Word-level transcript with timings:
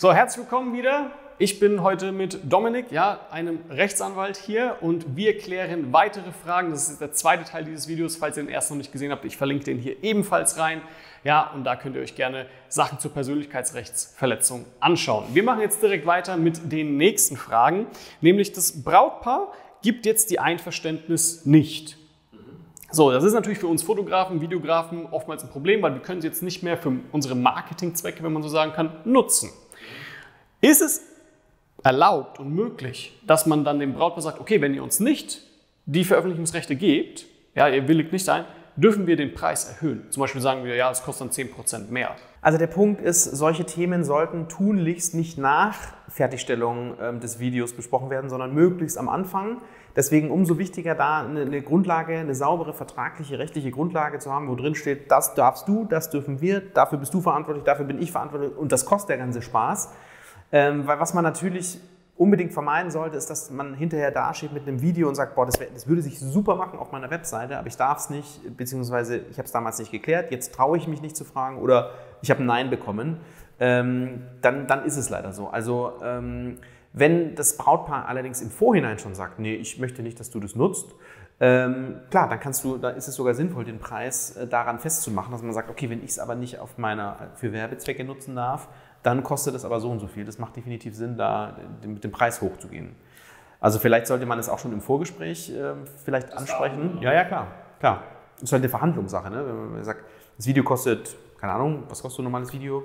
So, 0.00 0.12
herzlich 0.12 0.44
willkommen 0.44 0.72
wieder. 0.74 1.10
Ich 1.38 1.58
bin 1.58 1.82
heute 1.82 2.12
mit 2.12 2.38
Dominik, 2.44 2.92
ja, 2.92 3.18
einem 3.32 3.58
Rechtsanwalt 3.68 4.36
hier 4.36 4.76
und 4.80 5.16
wir 5.16 5.36
klären 5.36 5.92
weitere 5.92 6.30
Fragen. 6.30 6.70
Das 6.70 6.88
ist 6.88 7.00
der 7.00 7.10
zweite 7.10 7.42
Teil 7.42 7.64
dieses 7.64 7.88
Videos. 7.88 8.14
Falls 8.14 8.36
ihr 8.36 8.44
den 8.44 8.48
ersten 8.48 8.74
noch 8.74 8.78
nicht 8.78 8.92
gesehen 8.92 9.10
habt, 9.10 9.24
ich 9.24 9.36
verlinke 9.36 9.64
den 9.64 9.78
hier 9.78 9.96
ebenfalls 10.04 10.56
rein. 10.56 10.82
Ja, 11.24 11.50
und 11.52 11.64
da 11.64 11.74
könnt 11.74 11.96
ihr 11.96 12.02
euch 12.02 12.14
gerne 12.14 12.46
Sachen 12.68 13.00
zur 13.00 13.12
Persönlichkeitsrechtsverletzung 13.12 14.66
anschauen. 14.78 15.24
Wir 15.32 15.42
machen 15.42 15.62
jetzt 15.62 15.82
direkt 15.82 16.06
weiter 16.06 16.36
mit 16.36 16.70
den 16.70 16.96
nächsten 16.96 17.36
Fragen, 17.36 17.88
nämlich 18.20 18.52
das 18.52 18.84
Brautpaar 18.84 19.52
gibt 19.82 20.06
jetzt 20.06 20.30
die 20.30 20.38
Einverständnis 20.38 21.44
nicht. 21.44 21.96
So, 22.92 23.10
das 23.10 23.24
ist 23.24 23.32
natürlich 23.32 23.58
für 23.58 23.66
uns 23.66 23.82
Fotografen, 23.82 24.40
Videografen 24.40 25.06
oftmals 25.06 25.42
ein 25.42 25.50
Problem, 25.50 25.82
weil 25.82 25.94
wir 25.94 26.02
können 26.02 26.20
sie 26.20 26.28
jetzt 26.28 26.44
nicht 26.44 26.62
mehr 26.62 26.78
für 26.78 26.92
unsere 27.10 27.34
Marketingzwecke, 27.34 28.22
wenn 28.22 28.32
man 28.32 28.44
so 28.44 28.48
sagen 28.48 28.72
kann, 28.72 28.92
nutzen. 29.04 29.50
Ist 30.60 30.82
es 30.82 31.02
erlaubt 31.84 32.40
und 32.40 32.52
möglich, 32.52 33.18
dass 33.26 33.46
man 33.46 33.64
dann 33.64 33.78
dem 33.78 33.94
Brautpaar 33.94 34.22
sagt, 34.22 34.40
okay, 34.40 34.60
wenn 34.60 34.74
ihr 34.74 34.82
uns 34.82 34.98
nicht 34.98 35.42
die 35.86 36.04
Veröffentlichungsrechte 36.04 36.74
gebt, 36.74 37.26
ja, 37.54 37.68
ihr 37.68 37.86
willigt 37.86 38.12
nicht 38.12 38.28
ein, 38.28 38.44
dürfen 38.76 39.06
wir 39.06 39.16
den 39.16 39.34
Preis 39.34 39.64
erhöhen. 39.64 40.06
Zum 40.10 40.20
Beispiel 40.20 40.40
sagen 40.40 40.64
wir, 40.64 40.74
ja, 40.76 40.90
es 40.90 41.02
kostet 41.02 41.38
dann 41.38 41.48
10% 41.48 41.90
mehr. 41.90 42.14
Also 42.40 42.58
der 42.58 42.68
Punkt 42.68 43.00
ist, 43.00 43.24
solche 43.24 43.64
Themen 43.64 44.04
sollten 44.04 44.48
tunlichst 44.48 45.14
nicht 45.14 45.38
nach 45.38 45.76
Fertigstellung 46.08 46.94
ähm, 47.00 47.20
des 47.20 47.40
Videos 47.40 47.72
besprochen 47.72 48.10
werden, 48.10 48.30
sondern 48.30 48.54
möglichst 48.54 48.96
am 48.96 49.08
Anfang. 49.08 49.60
Deswegen 49.96 50.30
umso 50.30 50.58
wichtiger, 50.58 50.94
da 50.94 51.20
eine, 51.20 51.40
eine, 51.40 51.62
Grundlage, 51.62 52.18
eine 52.18 52.34
saubere 52.36 52.72
vertragliche, 52.72 53.38
rechtliche 53.40 53.72
Grundlage 53.72 54.20
zu 54.20 54.32
haben, 54.32 54.48
wo 54.48 54.54
drin 54.54 54.76
steht, 54.76 55.10
das 55.10 55.34
darfst 55.34 55.66
du, 55.66 55.84
das 55.84 56.10
dürfen 56.10 56.40
wir, 56.40 56.60
dafür 56.60 56.98
bist 56.98 57.12
du 57.14 57.20
verantwortlich, 57.20 57.64
dafür 57.64 57.84
bin 57.84 58.00
ich 58.00 58.12
verantwortlich 58.12 58.56
und 58.56 58.70
das 58.70 58.86
kostet 58.86 59.10
der 59.10 59.18
ganze 59.18 59.42
Spaß. 59.42 59.92
Ähm, 60.52 60.86
weil 60.86 60.98
was 60.98 61.14
man 61.14 61.24
natürlich 61.24 61.80
unbedingt 62.18 62.52
vermeiden 62.52 62.90
sollte, 62.90 63.16
ist, 63.16 63.30
dass 63.30 63.50
man 63.50 63.74
hinterher 63.74 64.10
dasteht 64.10 64.52
mit 64.52 64.66
einem 64.66 64.82
Video 64.82 65.08
und 65.08 65.14
sagt, 65.14 65.36
boah, 65.36 65.46
das, 65.46 65.54
das 65.72 65.86
würde 65.86 66.02
sich 66.02 66.18
super 66.18 66.56
machen 66.56 66.78
auf 66.78 66.90
meiner 66.90 67.10
Webseite, 67.10 67.56
aber 67.58 67.68
ich 67.68 67.76
darf 67.76 67.98
es 67.98 68.10
nicht, 68.10 68.56
beziehungsweise 68.56 69.18
ich 69.30 69.38
habe 69.38 69.46
es 69.46 69.52
damals 69.52 69.78
nicht 69.78 69.92
geklärt, 69.92 70.32
jetzt 70.32 70.52
traue 70.52 70.76
ich 70.76 70.88
mich 70.88 71.00
nicht 71.00 71.16
zu 71.16 71.24
fragen 71.24 71.58
oder 71.58 71.92
ich 72.20 72.30
habe 72.30 72.42
ein 72.42 72.46
Nein 72.46 72.70
bekommen, 72.70 73.18
ähm, 73.60 74.24
dann, 74.42 74.66
dann 74.66 74.84
ist 74.84 74.96
es 74.96 75.10
leider 75.10 75.32
so. 75.32 75.48
Also 75.48 75.92
ähm, 76.02 76.58
wenn 76.92 77.36
das 77.36 77.56
Brautpaar 77.56 78.06
allerdings 78.06 78.40
im 78.40 78.50
Vorhinein 78.50 78.98
schon 78.98 79.14
sagt, 79.14 79.38
nee, 79.38 79.54
ich 79.54 79.78
möchte 79.78 80.02
nicht, 80.02 80.18
dass 80.18 80.30
du 80.30 80.40
das 80.40 80.56
nutzt, 80.56 80.94
ähm, 81.40 82.00
klar, 82.10 82.28
dann 82.28 82.40
kannst 82.40 82.64
du, 82.64 82.78
da 82.78 82.90
ist 82.90 83.06
es 83.06 83.14
sogar 83.14 83.34
sinnvoll, 83.34 83.64
den 83.64 83.78
Preis 83.78 84.36
äh, 84.36 84.48
daran 84.48 84.80
festzumachen, 84.80 85.30
dass 85.30 85.42
man 85.42 85.52
sagt, 85.52 85.70
okay, 85.70 85.88
wenn 85.88 86.02
ich 86.02 86.10
es 86.10 86.18
aber 86.18 86.34
nicht 86.34 86.58
auf 86.58 86.78
meiner 86.78 87.28
für 87.36 87.52
Werbezwecke 87.52 88.02
nutzen 88.02 88.34
darf, 88.34 88.68
dann 89.08 89.22
kostet 89.22 89.54
es 89.54 89.64
aber 89.64 89.80
so 89.80 89.90
und 89.90 90.00
so 90.00 90.06
viel. 90.06 90.26
Das 90.26 90.38
macht 90.38 90.54
definitiv 90.54 90.94
Sinn, 90.94 91.16
da 91.16 91.56
mit 91.82 92.04
dem 92.04 92.12
Preis 92.12 92.42
hochzugehen. 92.42 92.94
Also 93.58 93.78
vielleicht 93.78 94.06
sollte 94.06 94.26
man 94.26 94.38
es 94.38 94.50
auch 94.50 94.58
schon 94.58 94.70
im 94.70 94.82
Vorgespräch 94.82 95.50
äh, 95.50 95.72
vielleicht 96.04 96.28
das 96.28 96.36
ansprechen. 96.36 96.98
Ja, 97.00 97.14
ja, 97.14 97.24
klar, 97.24 97.46
klar. 97.80 98.02
Das 98.34 98.42
ist 98.42 98.52
halt 98.52 98.60
eine 98.60 98.68
Verhandlungssache. 98.68 99.30
Ne? 99.30 99.46
Wenn 99.46 99.72
man 99.72 99.84
sagt, 99.84 100.04
das 100.36 100.46
Video 100.46 100.62
kostet, 100.62 101.16
keine 101.40 101.54
Ahnung, 101.54 101.84
was 101.88 102.02
kostet 102.02 102.20
ein 102.20 102.24
normales 102.24 102.52
Video? 102.52 102.82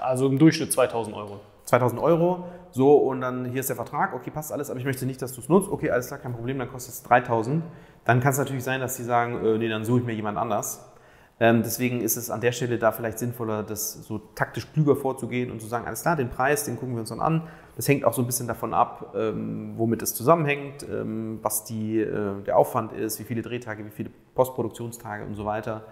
Also 0.00 0.28
im 0.28 0.38
Durchschnitt 0.38 0.72
2000 0.72 1.16
Euro. 1.16 1.40
2000 1.64 2.00
Euro, 2.00 2.44
so 2.70 2.96
und 2.96 3.20
dann 3.20 3.46
hier 3.46 3.60
ist 3.60 3.68
der 3.68 3.76
Vertrag, 3.76 4.14
okay, 4.14 4.30
passt 4.30 4.52
alles, 4.52 4.70
aber 4.70 4.78
ich 4.78 4.86
möchte 4.86 5.04
nicht, 5.04 5.20
dass 5.20 5.32
du 5.32 5.40
es 5.40 5.48
nutzt, 5.48 5.68
okay, 5.68 5.90
alles 5.90 6.06
klar, 6.06 6.18
kein 6.18 6.32
Problem, 6.32 6.58
dann 6.58 6.70
kostet 6.70 6.94
es 6.94 7.02
3000. 7.02 7.64
Dann 8.04 8.20
kann 8.20 8.30
es 8.30 8.38
natürlich 8.38 8.64
sein, 8.64 8.80
dass 8.80 8.96
sie 8.96 9.04
sagen, 9.04 9.44
äh, 9.44 9.58
nee, 9.58 9.68
dann 9.68 9.84
suche 9.84 9.98
ich 10.00 10.06
mir 10.06 10.14
jemand 10.14 10.38
anders. 10.38 10.89
Ähm, 11.42 11.62
deswegen 11.62 12.02
ist 12.02 12.18
es 12.18 12.30
an 12.30 12.42
der 12.42 12.52
Stelle 12.52 12.78
da 12.78 12.92
vielleicht 12.92 13.18
sinnvoller, 13.18 13.62
das 13.62 13.94
so 13.94 14.18
taktisch 14.34 14.70
klüger 14.74 14.94
vorzugehen 14.94 15.50
und 15.50 15.62
zu 15.62 15.66
sagen, 15.66 15.86
alles 15.86 16.02
klar, 16.02 16.14
den 16.14 16.28
Preis, 16.28 16.64
den 16.64 16.76
gucken 16.76 16.94
wir 16.94 17.00
uns 17.00 17.08
dann 17.08 17.20
an. 17.20 17.48
Das 17.76 17.88
hängt 17.88 18.04
auch 18.04 18.12
so 18.12 18.20
ein 18.20 18.26
bisschen 18.26 18.46
davon 18.46 18.74
ab, 18.74 19.14
ähm, 19.16 19.72
womit 19.78 20.02
es 20.02 20.14
zusammenhängt, 20.14 20.86
ähm, 20.86 21.38
was 21.40 21.64
die, 21.64 21.98
äh, 21.98 22.42
der 22.42 22.58
Aufwand 22.58 22.92
ist, 22.92 23.18
wie 23.20 23.24
viele 23.24 23.40
Drehtage, 23.40 23.86
wie 23.86 23.90
viele 23.90 24.10
Postproduktionstage 24.34 25.24
und 25.24 25.34
so 25.34 25.44
weiter. 25.44 25.82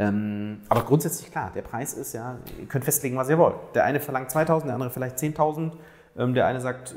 Aber 0.00 0.84
grundsätzlich 0.84 1.32
klar, 1.32 1.50
der 1.52 1.62
Preis 1.62 1.92
ist 1.92 2.12
ja, 2.12 2.38
ihr 2.60 2.66
könnt 2.66 2.84
festlegen, 2.84 3.16
was 3.16 3.28
ihr 3.30 3.36
wollt. 3.36 3.56
Der 3.74 3.82
eine 3.82 3.98
verlangt 3.98 4.30
2000, 4.30 4.68
der 4.68 4.74
andere 4.74 4.90
vielleicht 4.90 5.18
10.000. 5.18 5.72
Ähm, 6.16 6.34
der 6.34 6.46
eine 6.46 6.60
sagt, 6.60 6.94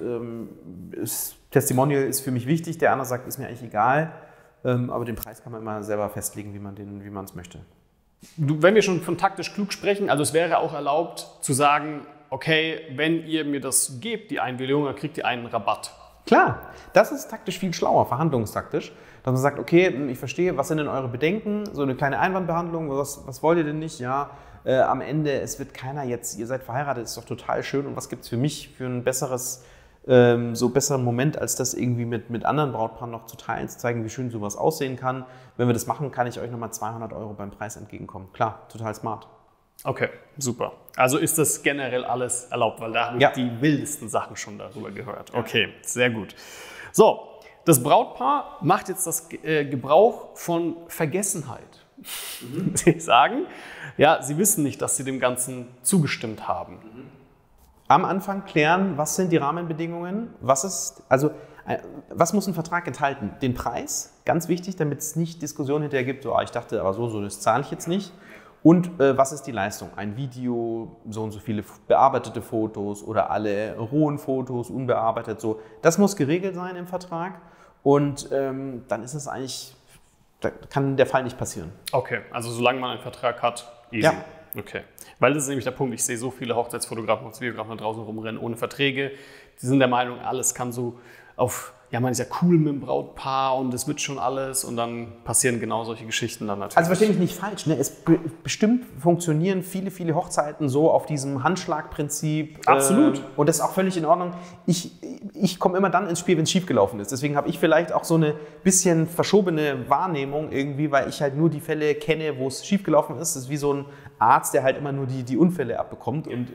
ist, 0.92 1.36
Testimonial 1.50 2.04
ist 2.04 2.20
für 2.22 2.30
mich 2.30 2.46
wichtig, 2.46 2.78
der 2.78 2.92
andere 2.92 3.08
sagt, 3.08 3.28
ist 3.28 3.40
mir 3.40 3.48
eigentlich 3.48 3.64
egal. 3.64 4.12
aber 4.62 5.04
den 5.04 5.16
Preis 5.16 5.42
kann 5.42 5.52
man 5.52 5.62
immer 5.62 5.82
selber 5.82 6.08
festlegen, 6.10 6.54
wie 6.54 6.60
man 7.10 7.26
es 7.26 7.34
möchte 7.34 7.62
wenn 8.38 8.76
wir 8.76 8.82
schon 8.82 9.02
von 9.02 9.18
taktisch 9.18 9.54
klug 9.54 9.74
sprechen, 9.74 10.10
also 10.10 10.24
es 10.24 10.34
wäre 10.34 10.60
auch 10.60 10.74
erlaubt 10.74 11.28
zu 11.42 11.54
sagen, 11.54 12.06
okay, 12.30 12.80
wenn 12.96 13.26
ihr 13.26 13.46
mir 13.46 13.62
das 13.62 14.00
gebt, 14.00 14.32
die 14.32 14.40
Einwilligung, 14.40 14.86
dann 14.86 14.96
kriegt 14.96 15.18
ihr 15.18 15.26
einen 15.26 15.46
Rabatt. 15.48 15.94
Klar, 16.26 16.62
das 16.94 17.12
ist 17.12 17.30
taktisch 17.30 17.58
viel 17.58 17.74
schlauer, 17.74 18.06
verhandlungstaktisch, 18.06 18.92
dass 19.24 19.34
man 19.34 19.42
sagt, 19.42 19.60
okay, 19.60 19.88
ich 20.10 20.20
verstehe, 20.20 20.56
was 20.56 20.68
sind 20.68 20.78
denn 20.78 20.88
eure 20.88 21.08
Bedenken, 21.08 21.66
so 21.74 21.82
eine 21.82 21.96
kleine 21.96 22.20
Einwandbehandlung, 22.20 22.90
was, 22.90 23.26
was 23.26 23.42
wollt 23.42 23.58
ihr 23.58 23.64
denn 23.64 23.80
nicht, 23.80 24.00
ja, 24.00 24.30
äh, 24.64 24.78
am 24.80 25.02
Ende, 25.02 25.42
es 25.42 25.58
wird 25.58 25.74
keiner 25.74 26.04
jetzt, 26.04 26.38
ihr 26.38 26.46
seid 26.46 26.64
verheiratet, 26.64 27.06
ist 27.06 27.18
doch 27.18 27.26
total 27.26 27.64
schön 27.64 27.88
und 27.88 27.96
was 27.96 28.10
gibt 28.10 28.24
es 28.24 28.30
für 28.30 28.38
mich 28.38 28.70
für 28.78 28.86
ein 28.86 29.04
besseres 29.04 29.66
ähm, 30.08 30.56
so 30.56 30.70
besseren 30.70 31.04
Moment, 31.04 31.38
als 31.38 31.56
das 31.56 31.74
irgendwie 31.74 32.06
mit, 32.06 32.30
mit 32.30 32.46
anderen 32.46 32.72
Brautpaaren 32.72 33.12
noch 33.12 33.26
zu 33.26 33.38
teilen, 33.38 33.70
zu 33.70 33.78
zeigen, 33.78 34.04
wie 34.04 34.10
schön 34.10 34.32
sowas 34.32 34.56
aussehen 34.56 34.96
kann. 34.96 35.26
Wenn 35.58 35.68
wir 35.68 35.74
das 35.74 35.88
machen, 35.88 36.12
kann 36.12 36.28
ich 36.28 36.40
euch 36.40 36.50
nochmal 36.50 36.74
200 36.74 37.14
Euro 37.14 37.34
beim 37.34 37.52
Preis 37.52 37.76
entgegenkommen. 37.76 38.32
Klar, 38.34 38.68
total 38.70 38.96
smart. 38.96 39.28
Okay, 39.84 40.10
super. 40.38 40.74
Also 40.96 41.18
ist 41.18 41.38
das 41.38 41.64
generell 41.64 42.04
alles 42.04 42.46
erlaubt, 42.46 42.80
weil 42.82 42.92
da 42.92 43.08
habe 43.08 43.18
ich 43.18 43.22
ja. 43.22 43.32
die 43.32 43.62
wildesten 43.62 44.10
Sachen 44.10 44.36
schon 44.36 44.58
darüber 44.58 44.92
gehört. 44.92 45.34
Okay, 45.34 45.70
sehr 45.82 46.10
gut. 46.10 46.36
So, 46.92 47.28
das 47.66 47.82
Brautpaar 47.82 48.58
macht 48.62 48.90
jetzt 48.90 49.06
das 49.08 49.32
äh, 49.44 49.66
Gebrauch 49.66 50.36
von 50.36 50.78
Vergessenheit. 50.88 51.86
Mhm. 52.42 52.72
Sie 52.76 53.00
sagen, 53.00 53.46
ja, 53.98 54.22
sie 54.24 54.38
wissen 54.38 54.64
nicht, 54.64 54.82
dass 54.82 54.98
sie 54.98 55.04
dem 55.04 55.20
Ganzen 55.20 55.68
zugestimmt 55.84 56.48
haben. 56.48 56.74
Mhm 56.76 57.11
am 57.94 58.06
Anfang 58.06 58.46
klären, 58.46 58.98
was 58.98 59.16
sind 59.16 59.32
die 59.32 59.38
Rahmenbedingungen, 59.38 60.34
was 60.40 60.64
ist, 60.64 61.04
also 61.10 61.32
äh, 61.68 61.78
was 62.10 62.34
muss 62.34 62.48
ein 62.48 62.54
Vertrag 62.54 62.88
enthalten? 62.88 63.32
Den 63.42 63.54
Preis, 63.54 64.20
ganz 64.26 64.48
wichtig, 64.48 64.76
damit 64.76 65.00
es 65.00 65.16
nicht 65.16 65.42
Diskussionen 65.42 65.84
hinterher 65.84 66.06
gibt, 66.06 66.24
so, 66.24 66.34
ah, 66.34 66.44
ich 66.44 66.52
dachte 66.52 66.80
aber 66.80 66.94
so, 66.94 67.10
so, 67.10 67.22
das 67.22 67.40
zahle 67.40 67.64
ich 67.64 67.72
jetzt 67.72 67.88
nicht. 67.88 68.14
Und 68.64 69.00
äh, 69.00 69.18
was 69.18 69.32
ist 69.32 69.44
die 69.44 69.52
Leistung? 69.52 69.90
Ein 69.96 70.16
Video, 70.18 70.98
so 71.10 71.24
und 71.24 71.32
so 71.32 71.40
viele 71.40 71.64
bearbeitete 71.88 72.44
Fotos 72.44 73.04
oder 73.04 73.32
alle 73.32 73.76
rohen 73.78 74.20
Fotos, 74.20 74.70
unbearbeitet, 74.70 75.42
so. 75.42 75.60
Das 75.82 75.98
muss 75.98 76.16
geregelt 76.16 76.56
sein 76.56 76.76
im 76.76 76.86
Vertrag 76.86 77.42
und 77.84 78.30
ähm, 78.32 78.84
dann 78.88 79.04
ist 79.04 79.16
es 79.16 79.28
eigentlich, 79.28 79.76
da 80.42 80.50
kann 80.50 80.96
der 80.96 81.08
Fall 81.08 81.24
nicht 81.24 81.38
passieren. 81.38 81.72
Okay, 81.92 82.22
also 82.32 82.52
solange 82.52 82.80
man 82.80 82.92
einen 82.92 83.02
Vertrag 83.02 83.42
hat, 83.42 83.72
easy. 83.92 84.04
Ja. 84.04 84.14
Okay. 84.56 84.82
Weil 85.20 85.34
das 85.34 85.44
ist 85.44 85.50
nämlich 85.50 85.66
der 85.66 85.72
Punkt, 85.72 85.94
ich 85.94 86.04
sehe 86.04 86.18
so 86.18 86.32
viele 86.32 86.56
Hochzeitsfotografen 86.56 87.26
und 87.26 87.40
Videografen 87.40 87.78
da 87.78 87.84
draußen 87.84 88.04
rumrennen 88.04 88.42
ohne 88.42 88.58
Verträge. 88.58 89.12
Die 89.62 89.66
sind 89.66 89.80
der 89.80 89.88
Meinung, 89.88 90.20
alles 90.20 90.54
kann 90.54 90.72
so 90.72 91.00
auf, 91.36 91.74
ja, 91.92 92.00
man 92.00 92.14
ist 92.14 92.20
ja 92.20 92.26
cool 92.42 92.58
mit 92.58 92.70
dem 92.70 92.80
Brautpaar 92.80 93.58
und 93.58 93.74
es 93.74 93.86
wird 93.86 94.00
schon 94.00 94.18
alles 94.18 94.64
und 94.64 94.78
dann 94.78 95.12
passieren 95.26 95.60
genau 95.60 95.84
solche 95.84 96.06
Geschichten 96.06 96.48
dann 96.48 96.60
natürlich. 96.60 96.78
Also 96.78 96.88
verstehe 96.88 97.10
mich 97.10 97.20
nicht 97.20 97.36
falsch, 97.36 97.66
ne? 97.66 97.76
es 97.78 97.90
be 97.90 98.18
bestimmt 98.44 98.86
funktionieren 98.98 99.62
viele, 99.62 99.92
viele 99.92 100.16
Hochzeiten 100.16 100.70
so 100.70 100.90
auf 100.90 101.06
diesem 101.06 101.44
Handschlagprinzip. 101.44 102.60
Absolut. 102.66 103.20
Äh, 103.20 103.22
und 103.36 103.50
das 103.50 103.58
ist 103.58 103.62
auch 103.62 103.74
völlig 103.74 103.98
in 103.98 104.06
Ordnung. 104.06 104.32
Ich, 104.66 104.92
ich 105.34 105.60
komme 105.60 105.78
immer 105.78 105.90
dann 105.90 106.08
ins 106.08 106.20
Spiel, 106.20 106.38
wenn 106.38 106.44
es 106.44 106.52
schiefgelaufen 106.52 106.98
ist. 107.02 107.12
Deswegen 107.12 107.36
habe 107.36 107.50
ich 107.50 107.60
vielleicht 107.60 107.92
auch 107.92 108.06
so 108.06 108.16
eine 108.16 108.36
bisschen 108.64 109.06
verschobene 109.06 109.90
Wahrnehmung 109.90 110.54
irgendwie, 110.54 110.92
weil 110.92 111.10
ich 111.10 111.22
halt 111.22 111.36
nur 111.36 111.50
die 111.50 111.60
Fälle 111.60 111.96
kenne, 111.96 112.38
wo 112.38 112.48
es 112.48 112.66
schiefgelaufen 112.66 113.18
ist. 113.18 113.36
Das 113.36 113.44
ist 113.44 113.50
wie 113.50 113.58
so 113.58 113.74
ein 113.74 113.86
Arzt, 114.18 114.54
der 114.54 114.64
halt 114.64 114.78
immer 114.78 114.94
nur 114.94 115.08
die, 115.08 115.24
die 115.24 115.36
Unfälle 115.36 115.78
abbekommt. 115.78 116.28
Und 116.28 116.54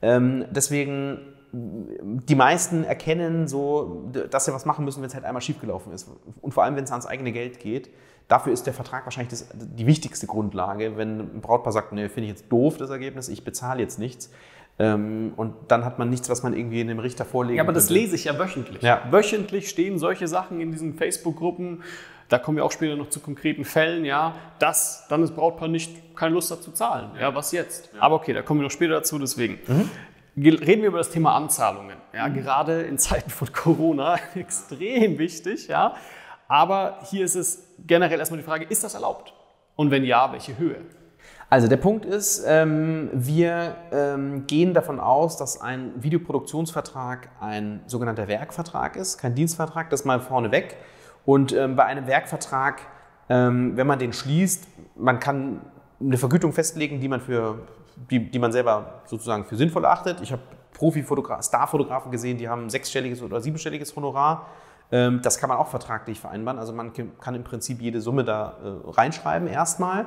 ähm, 0.00 0.46
deswegen, 0.50 1.18
die 1.52 2.34
meisten 2.34 2.84
erkennen 2.84 3.48
so, 3.48 4.10
dass 4.30 4.44
sie 4.44 4.52
was 4.52 4.64
machen 4.66 4.84
müssen, 4.84 5.00
wenn 5.00 5.08
es 5.08 5.14
halt 5.14 5.24
einmal 5.24 5.42
schiefgelaufen 5.42 5.92
ist. 5.92 6.08
Und 6.40 6.52
vor 6.52 6.64
allem, 6.64 6.76
wenn 6.76 6.84
es 6.84 6.90
ans 6.90 7.06
eigene 7.06 7.32
Geld 7.32 7.60
geht. 7.60 7.90
Dafür 8.28 8.52
ist 8.52 8.66
der 8.66 8.74
Vertrag 8.74 9.06
wahrscheinlich 9.06 9.30
das, 9.30 9.48
die 9.54 9.86
wichtigste 9.86 10.26
Grundlage. 10.26 10.98
Wenn 10.98 11.20
ein 11.20 11.40
Brautpaar 11.40 11.72
sagt, 11.72 11.92
nee, 11.92 12.10
finde 12.10 12.24
ich 12.24 12.36
jetzt 12.36 12.52
doof, 12.52 12.76
das 12.76 12.90
Ergebnis, 12.90 13.30
ich 13.30 13.42
bezahle 13.42 13.80
jetzt 13.80 13.98
nichts. 13.98 14.30
Ähm, 14.78 15.32
und 15.36 15.54
dann 15.68 15.86
hat 15.86 15.98
man 15.98 16.10
nichts, 16.10 16.28
was 16.28 16.42
man 16.42 16.52
irgendwie 16.52 16.82
in 16.82 16.88
dem 16.88 16.98
Richter 16.98 17.24
vorlegen 17.24 17.56
Ja, 17.56 17.62
aber 17.62 17.72
das 17.72 17.88
lese 17.88 18.14
ich 18.14 18.24
ja 18.24 18.38
wöchentlich. 18.38 18.82
Ja. 18.82 19.02
Wöchentlich 19.10 19.70
stehen 19.70 19.98
solche 19.98 20.28
Sachen 20.28 20.60
in 20.60 20.72
diesen 20.72 20.94
Facebook-Gruppen 20.94 21.82
da 22.28 22.38
kommen 22.38 22.56
wir 22.56 22.64
auch 22.64 22.72
später 22.72 22.96
noch 22.96 23.08
zu 23.08 23.20
konkreten 23.20 23.64
Fällen, 23.64 24.04
ja, 24.04 24.34
dass 24.58 25.06
dann 25.08 25.22
das 25.22 25.30
Brautpaar 25.30 25.68
nicht 25.68 26.14
keine 26.14 26.34
Lust 26.34 26.50
hat 26.50 26.62
zu 26.62 26.72
zahlen. 26.72 27.10
Ja, 27.18 27.34
was 27.34 27.52
jetzt? 27.52 27.90
Ja. 27.94 28.02
Aber 28.02 28.16
okay, 28.16 28.34
da 28.34 28.42
kommen 28.42 28.60
wir 28.60 28.64
noch 28.64 28.70
später 28.70 28.94
dazu, 28.94 29.18
deswegen. 29.18 29.58
Mhm. 29.66 29.90
Reden 30.44 30.82
wir 30.82 30.88
über 30.88 30.98
das 30.98 31.10
Thema 31.10 31.34
Anzahlungen. 31.34 31.96
Ja, 32.14 32.28
mhm. 32.28 32.34
gerade 32.34 32.82
in 32.82 32.98
Zeiten 32.98 33.30
von 33.30 33.52
Corona 33.52 34.16
extrem 34.34 35.18
wichtig, 35.18 35.68
ja. 35.68 35.94
Aber 36.48 37.00
hier 37.10 37.24
ist 37.24 37.34
es 37.34 37.68
generell 37.86 38.18
erstmal 38.18 38.38
die 38.38 38.46
Frage, 38.46 38.64
ist 38.64 38.82
das 38.84 38.94
erlaubt? 38.94 39.34
Und 39.76 39.90
wenn 39.90 40.04
ja, 40.04 40.32
welche 40.32 40.58
Höhe? 40.58 40.76
Also 41.50 41.66
der 41.66 41.78
Punkt 41.78 42.04
ist, 42.04 42.44
ähm, 42.46 43.08
wir 43.12 43.76
ähm, 43.90 44.46
gehen 44.46 44.74
davon 44.74 45.00
aus, 45.00 45.38
dass 45.38 45.60
ein 45.60 45.92
Videoproduktionsvertrag 45.96 47.30
ein 47.40 47.80
sogenannter 47.86 48.28
Werkvertrag 48.28 48.96
ist, 48.96 49.16
kein 49.16 49.34
Dienstvertrag, 49.34 49.88
das 49.88 50.04
mal 50.04 50.20
vorneweg. 50.20 50.76
Und 51.24 51.52
ähm, 51.52 51.74
bei 51.74 51.84
einem 51.84 52.06
Werkvertrag, 52.06 52.82
ähm, 53.30 53.76
wenn 53.76 53.86
man 53.86 53.98
den 53.98 54.12
schließt, 54.12 54.66
man 54.96 55.20
kann 55.20 55.62
eine 56.00 56.18
Vergütung 56.18 56.52
festlegen, 56.52 57.00
die 57.00 57.08
man, 57.08 57.20
für, 57.20 57.60
die, 58.10 58.30
die 58.30 58.38
man 58.38 58.52
selber 58.52 59.02
sozusagen 59.06 59.44
für 59.44 59.56
sinnvoll 59.56 59.84
achtet. 59.86 60.20
Ich 60.20 60.32
habe 60.32 60.42
Profi-Fotografen, 60.72 61.42
Star-Fotografen 61.42 62.12
gesehen, 62.12 62.38
die 62.38 62.48
haben 62.48 62.70
sechsstelliges 62.70 63.22
oder 63.22 63.40
siebenstelliges 63.40 63.94
Honorar. 63.96 64.46
Ähm, 64.90 65.20
das 65.22 65.38
kann 65.38 65.48
man 65.48 65.58
auch 65.58 65.68
vertraglich 65.68 66.20
vereinbaren. 66.20 66.58
Also 66.58 66.72
man 66.72 66.92
kann 67.20 67.34
im 67.34 67.44
Prinzip 67.44 67.80
jede 67.80 68.00
Summe 68.00 68.24
da 68.24 68.56
äh, 68.62 68.90
reinschreiben 68.90 69.48
erstmal. 69.48 70.06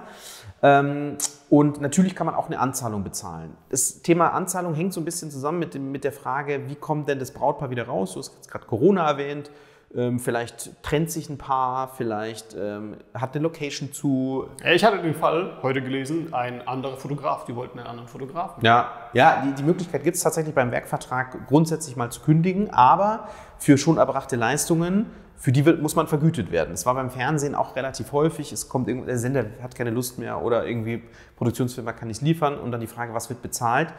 Ähm, 0.63 1.17
und 1.49 1.81
natürlich 1.81 2.15
kann 2.15 2.25
man 2.25 2.35
auch 2.35 2.47
eine 2.47 2.59
Anzahlung 2.59 3.03
bezahlen. 3.03 3.55
Das 3.69 4.01
Thema 4.01 4.29
Anzahlung 4.29 4.73
hängt 4.73 4.93
so 4.93 5.01
ein 5.01 5.05
bisschen 5.05 5.29
zusammen 5.29 5.59
mit, 5.59 5.73
dem, 5.73 5.91
mit 5.91 6.03
der 6.03 6.13
Frage, 6.13 6.67
wie 6.67 6.75
kommt 6.75 7.09
denn 7.09 7.19
das 7.19 7.31
Brautpaar 7.31 7.69
wieder 7.69 7.85
raus? 7.85 8.13
Du 8.13 8.19
hast 8.19 8.49
gerade 8.49 8.65
Corona 8.65 9.07
erwähnt. 9.07 9.51
Ähm, 9.95 10.19
vielleicht 10.19 10.81
trennt 10.83 11.11
sich 11.11 11.29
ein 11.29 11.37
Paar, 11.37 11.89
vielleicht 11.89 12.55
ähm, 12.57 12.95
hat 13.13 13.35
eine 13.35 13.43
Location 13.43 13.91
zu. 13.91 14.47
Ich 14.63 14.85
hatte 14.85 15.01
den 15.01 15.13
Fall 15.13 15.57
heute 15.61 15.81
gelesen, 15.81 16.33
ein 16.33 16.65
anderer 16.65 16.95
Fotograf, 16.95 17.43
die 17.45 17.55
wollten 17.55 17.79
einen 17.79 17.87
anderen 17.87 18.07
Fotografen. 18.07 18.63
Ja, 18.63 19.09
ja 19.13 19.43
die, 19.45 19.53
die 19.53 19.63
Möglichkeit 19.63 20.03
gibt 20.03 20.15
es 20.15 20.23
tatsächlich 20.23 20.55
beim 20.55 20.71
Werkvertrag 20.71 21.47
grundsätzlich 21.47 21.97
mal 21.97 22.09
zu 22.09 22.21
kündigen, 22.21 22.69
aber 22.69 23.27
für 23.57 23.77
schon 23.77 23.97
erbrachte 23.97 24.37
Leistungen, 24.37 25.07
für 25.35 25.51
die 25.51 25.65
wird, 25.65 25.81
muss 25.81 25.95
man 25.95 26.07
vergütet 26.07 26.51
werden. 26.51 26.69
Das 26.71 26.85
war 26.85 26.93
beim 26.93 27.09
Fernsehen 27.09 27.55
auch 27.55 27.75
relativ 27.75 28.11
häufig. 28.11 28.51
Es 28.53 28.69
kommt 28.69 28.87
der 28.87 29.17
Sender 29.17 29.45
hat 29.61 29.75
keine 29.75 29.89
Lust 29.89 30.19
mehr 30.19 30.41
oder 30.41 30.67
irgendwie 30.67 31.03
Produktionsfirma 31.35 31.93
kann 31.93 32.07
nicht 32.07 32.21
liefern 32.21 32.59
und 32.59 32.71
dann 32.71 32.79
die 32.79 32.87
Frage, 32.87 33.13
was 33.13 33.29
wird 33.29 33.41
bezahlt. 33.41 33.91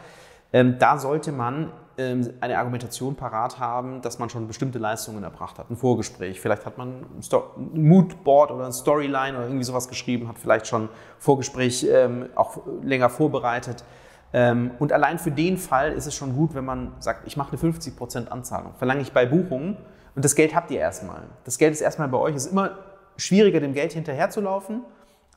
Ähm, 0.53 0.77
da 0.79 0.97
sollte 0.97 1.31
man 1.31 1.71
ähm, 1.97 2.31
eine 2.41 2.57
Argumentation 2.57 3.15
parat 3.15 3.59
haben, 3.59 4.01
dass 4.01 4.19
man 4.19 4.29
schon 4.29 4.47
bestimmte 4.47 4.79
Leistungen 4.79 5.23
erbracht 5.23 5.59
hat. 5.59 5.69
Ein 5.69 5.75
Vorgespräch, 5.75 6.39
vielleicht 6.39 6.65
hat 6.65 6.77
man 6.77 7.01
ein, 7.01 7.75
ein 7.75 7.83
Moodboard 7.83 8.51
oder 8.51 8.65
ein 8.65 8.73
Storyline 8.73 9.37
oder 9.37 9.45
irgendwie 9.45 9.63
sowas 9.63 9.87
geschrieben, 9.87 10.27
hat 10.27 10.39
vielleicht 10.39 10.67
schon 10.67 10.89
Vorgespräch 11.19 11.85
ähm, 11.89 12.29
auch 12.35 12.61
länger 12.81 13.09
vorbereitet. 13.09 13.83
Ähm, 14.31 14.71
und 14.79 14.91
allein 14.91 15.19
für 15.19 15.31
den 15.31 15.57
Fall 15.57 15.91
ist 15.91 16.07
es 16.07 16.15
schon 16.15 16.35
gut, 16.35 16.55
wenn 16.55 16.65
man 16.65 16.93
sagt, 16.99 17.27
ich 17.27 17.37
mache 17.37 17.55
eine 17.55 17.73
50% 17.73 18.27
Anzahlung. 18.27 18.73
Verlange 18.77 19.01
ich 19.01 19.11
bei 19.11 19.25
Buchungen 19.25 19.77
und 20.15 20.25
das 20.25 20.35
Geld 20.35 20.55
habt 20.55 20.71
ihr 20.71 20.79
erstmal. 20.79 21.23
Das 21.43 21.57
Geld 21.57 21.73
ist 21.73 21.81
erstmal 21.81 22.07
bei 22.07 22.17
euch. 22.17 22.35
Es 22.35 22.45
ist 22.45 22.51
immer 22.51 22.77
schwieriger, 23.17 23.59
dem 23.59 23.73
Geld 23.73 23.93
hinterherzulaufen 23.93 24.81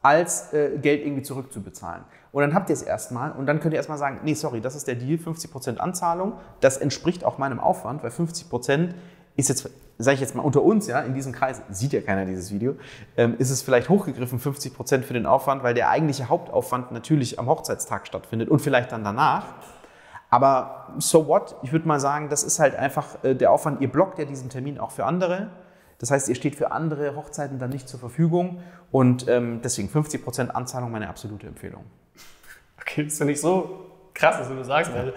als 0.06 0.52
äh, 0.52 0.78
Geld 0.78 1.04
irgendwie 1.04 1.22
zurückzubezahlen. 1.22 2.04
Und 2.30 2.42
dann 2.42 2.54
habt 2.54 2.70
ihr 2.70 2.74
es 2.74 2.82
erstmal 2.82 3.32
und 3.32 3.46
dann 3.46 3.58
könnt 3.58 3.74
ihr 3.74 3.78
erstmal 3.78 3.98
sagen, 3.98 4.20
nee, 4.22 4.34
sorry, 4.34 4.60
das 4.60 4.76
ist 4.76 4.86
der 4.86 4.94
Deal, 4.94 5.18
50% 5.18 5.78
Anzahlung, 5.78 6.34
das 6.60 6.76
entspricht 6.76 7.24
auch 7.24 7.38
meinem 7.38 7.58
Aufwand, 7.58 8.04
weil 8.04 8.10
50% 8.10 8.90
ist 9.34 9.48
jetzt, 9.48 9.68
sage 9.98 10.14
ich 10.14 10.20
jetzt 10.20 10.36
mal 10.36 10.42
unter 10.42 10.62
uns, 10.62 10.86
ja, 10.86 11.00
in 11.00 11.14
diesem 11.14 11.32
Kreis, 11.32 11.60
sieht 11.70 11.92
ja 11.92 12.02
keiner 12.02 12.24
dieses 12.24 12.52
Video, 12.52 12.76
ähm, 13.16 13.34
ist 13.38 13.50
es 13.50 13.62
vielleicht 13.62 13.88
hochgegriffen, 13.88 14.38
50% 14.38 15.02
für 15.02 15.14
den 15.14 15.26
Aufwand, 15.26 15.64
weil 15.64 15.74
der 15.74 15.90
eigentliche 15.90 16.28
Hauptaufwand 16.28 16.92
natürlich 16.92 17.40
am 17.40 17.48
Hochzeitstag 17.48 18.06
stattfindet 18.06 18.48
und 18.48 18.60
vielleicht 18.60 18.92
dann 18.92 19.02
danach. 19.02 19.46
Aber 20.30 20.94
so 20.98 21.26
what? 21.26 21.56
Ich 21.62 21.72
würde 21.72 21.88
mal 21.88 22.00
sagen, 22.00 22.28
das 22.28 22.44
ist 22.44 22.60
halt 22.60 22.76
einfach 22.76 23.24
äh, 23.24 23.34
der 23.34 23.50
Aufwand. 23.50 23.80
Ihr 23.80 23.90
blockt 23.90 24.18
ja 24.18 24.24
diesen 24.24 24.50
Termin 24.50 24.78
auch 24.78 24.90
für 24.90 25.04
andere. 25.04 25.50
Das 25.98 26.10
heißt, 26.10 26.28
ihr 26.28 26.34
steht 26.34 26.56
für 26.56 26.72
andere 26.72 27.16
Hochzeiten 27.16 27.58
dann 27.58 27.70
nicht 27.70 27.88
zur 27.88 27.98
Verfügung 27.98 28.60
und 28.90 29.28
ähm, 29.28 29.60
deswegen 29.62 29.88
50% 29.88 30.48
Anzahlung 30.48 30.90
meine 30.90 31.08
absolute 31.08 31.46
Empfehlung. 31.46 31.84
Okay, 32.80 33.04
das 33.04 33.18
finde 33.18 33.32
ich 33.32 33.40
so 33.40 33.86
krass, 34.14 34.36
was 34.38 34.48
du 34.48 34.62
sagst, 34.64 34.92
weil 34.94 35.14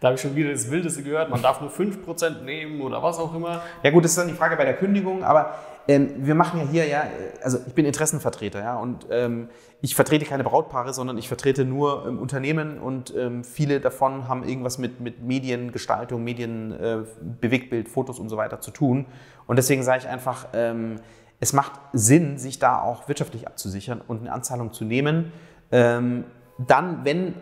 da 0.00 0.08
habe 0.08 0.16
ich 0.16 0.20
schon 0.20 0.34
wieder 0.36 0.50
das 0.50 0.70
Wildeste 0.70 1.02
gehört, 1.02 1.30
man 1.30 1.40
darf 1.40 1.60
nur 1.60 1.70
5% 1.70 2.42
nehmen 2.42 2.80
oder 2.80 3.02
was 3.02 3.18
auch 3.18 3.34
immer. 3.34 3.62
Ja 3.82 3.90
gut, 3.90 4.04
das 4.04 4.12
ist 4.12 4.18
dann 4.18 4.28
die 4.28 4.34
Frage 4.34 4.56
bei 4.56 4.64
der 4.64 4.76
Kündigung, 4.76 5.24
aber 5.24 5.54
ähm, 5.88 6.26
wir 6.26 6.34
machen 6.34 6.60
ja 6.60 6.66
hier 6.66 6.86
ja, 6.86 7.04
also 7.42 7.58
ich 7.66 7.74
bin 7.74 7.84
Interessenvertreter, 7.84 8.60
ja, 8.60 8.76
und 8.76 9.06
ähm, 9.10 9.48
ich 9.80 9.94
vertrete 9.94 10.24
keine 10.24 10.42
Brautpaare, 10.42 10.92
sondern 10.92 11.16
ich 11.16 11.28
vertrete 11.28 11.64
nur 11.64 12.06
ähm, 12.06 12.18
Unternehmen 12.18 12.78
und 12.80 13.14
ähm, 13.16 13.44
viele 13.44 13.80
davon 13.80 14.26
haben 14.26 14.42
irgendwas 14.42 14.78
mit, 14.78 15.00
mit 15.00 15.22
Mediengestaltung, 15.22 16.24
Medien, 16.24 16.72
äh, 16.72 17.84
Fotos 17.84 18.18
und 18.18 18.28
so 18.28 18.36
weiter 18.36 18.60
zu 18.60 18.72
tun. 18.72 19.06
Und 19.46 19.56
deswegen 19.56 19.84
sage 19.84 20.00
ich 20.00 20.08
einfach, 20.08 20.48
ähm, 20.54 20.96
es 21.38 21.52
macht 21.52 21.72
Sinn, 21.92 22.38
sich 22.38 22.58
da 22.58 22.80
auch 22.80 23.06
wirtschaftlich 23.08 23.46
abzusichern 23.46 24.00
und 24.06 24.20
eine 24.20 24.32
Anzahlung 24.32 24.72
zu 24.72 24.84
nehmen. 24.84 25.32
Ähm, 25.70 26.24
dann, 26.58 27.04
wenn 27.04 27.34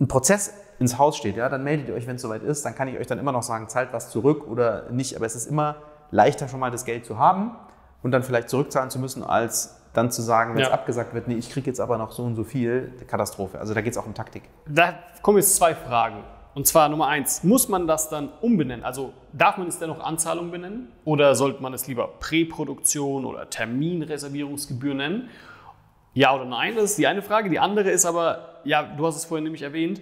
ein 0.00 0.06
Prozess 0.06 0.52
ins 0.78 0.98
Haus 0.98 1.16
steht, 1.16 1.36
ja, 1.36 1.48
dann 1.48 1.64
meldet 1.64 1.88
ihr 1.88 1.94
euch, 1.94 2.06
wenn 2.06 2.16
es 2.16 2.22
soweit 2.22 2.42
ist. 2.42 2.64
Dann 2.64 2.74
kann 2.74 2.86
ich 2.86 2.98
euch 2.98 3.06
dann 3.06 3.18
immer 3.18 3.32
noch 3.32 3.42
sagen, 3.42 3.68
zahlt 3.68 3.92
was 3.92 4.10
zurück 4.10 4.46
oder 4.46 4.90
nicht. 4.90 5.16
Aber 5.16 5.26
es 5.26 5.34
ist 5.34 5.46
immer 5.46 5.76
leichter, 6.10 6.46
schon 6.46 6.60
mal 6.60 6.70
das 6.70 6.84
Geld 6.84 7.04
zu 7.04 7.18
haben 7.18 7.52
und 8.02 8.12
dann 8.12 8.22
vielleicht 8.22 8.48
zurückzahlen 8.48 8.90
zu 8.90 8.98
müssen, 8.98 9.22
als 9.22 9.80
dann 9.92 10.10
zu 10.10 10.22
sagen, 10.22 10.54
wenn 10.54 10.62
es 10.62 10.68
ja. 10.68 10.74
abgesagt 10.74 11.14
wird, 11.14 11.28
nee, 11.28 11.34
ich 11.34 11.50
kriege 11.50 11.66
jetzt 11.66 11.80
aber 11.80 11.98
noch 11.98 12.12
so 12.12 12.22
und 12.22 12.36
so 12.36 12.44
viel, 12.44 12.92
Katastrophe. 13.06 13.58
Also 13.58 13.74
da 13.74 13.80
geht 13.80 13.92
es 13.92 13.98
auch 13.98 14.06
um 14.06 14.14
Taktik. 14.14 14.42
Da 14.68 14.94
kommen 15.22 15.38
jetzt 15.38 15.56
zwei 15.56 15.74
Fragen. 15.74 16.22
Und 16.54 16.66
zwar 16.66 16.88
Nummer 16.88 17.06
eins, 17.06 17.44
muss 17.44 17.68
man 17.68 17.86
das 17.86 18.08
dann 18.08 18.28
umbenennen? 18.40 18.84
Also 18.84 19.12
darf 19.32 19.56
man 19.56 19.68
es 19.68 19.78
dennoch 19.78 20.00
Anzahlung 20.00 20.50
benennen? 20.50 20.92
Oder 21.04 21.34
sollte 21.34 21.62
man 21.62 21.72
es 21.74 21.86
lieber 21.86 22.08
Präproduktion 22.18 23.24
oder 23.24 23.48
Terminreservierungsgebühr 23.50 24.94
nennen? 24.94 25.28
Ja 26.12 26.34
oder 26.34 26.44
nein, 26.44 26.74
das 26.74 26.90
ist 26.90 26.98
die 26.98 27.06
eine 27.06 27.22
Frage. 27.22 27.50
Die 27.50 27.60
andere 27.60 27.90
ist 27.90 28.04
aber, 28.04 28.60
ja, 28.64 28.82
du 28.82 29.06
hast 29.06 29.16
es 29.16 29.24
vorhin 29.24 29.44
nämlich 29.44 29.62
erwähnt, 29.62 30.00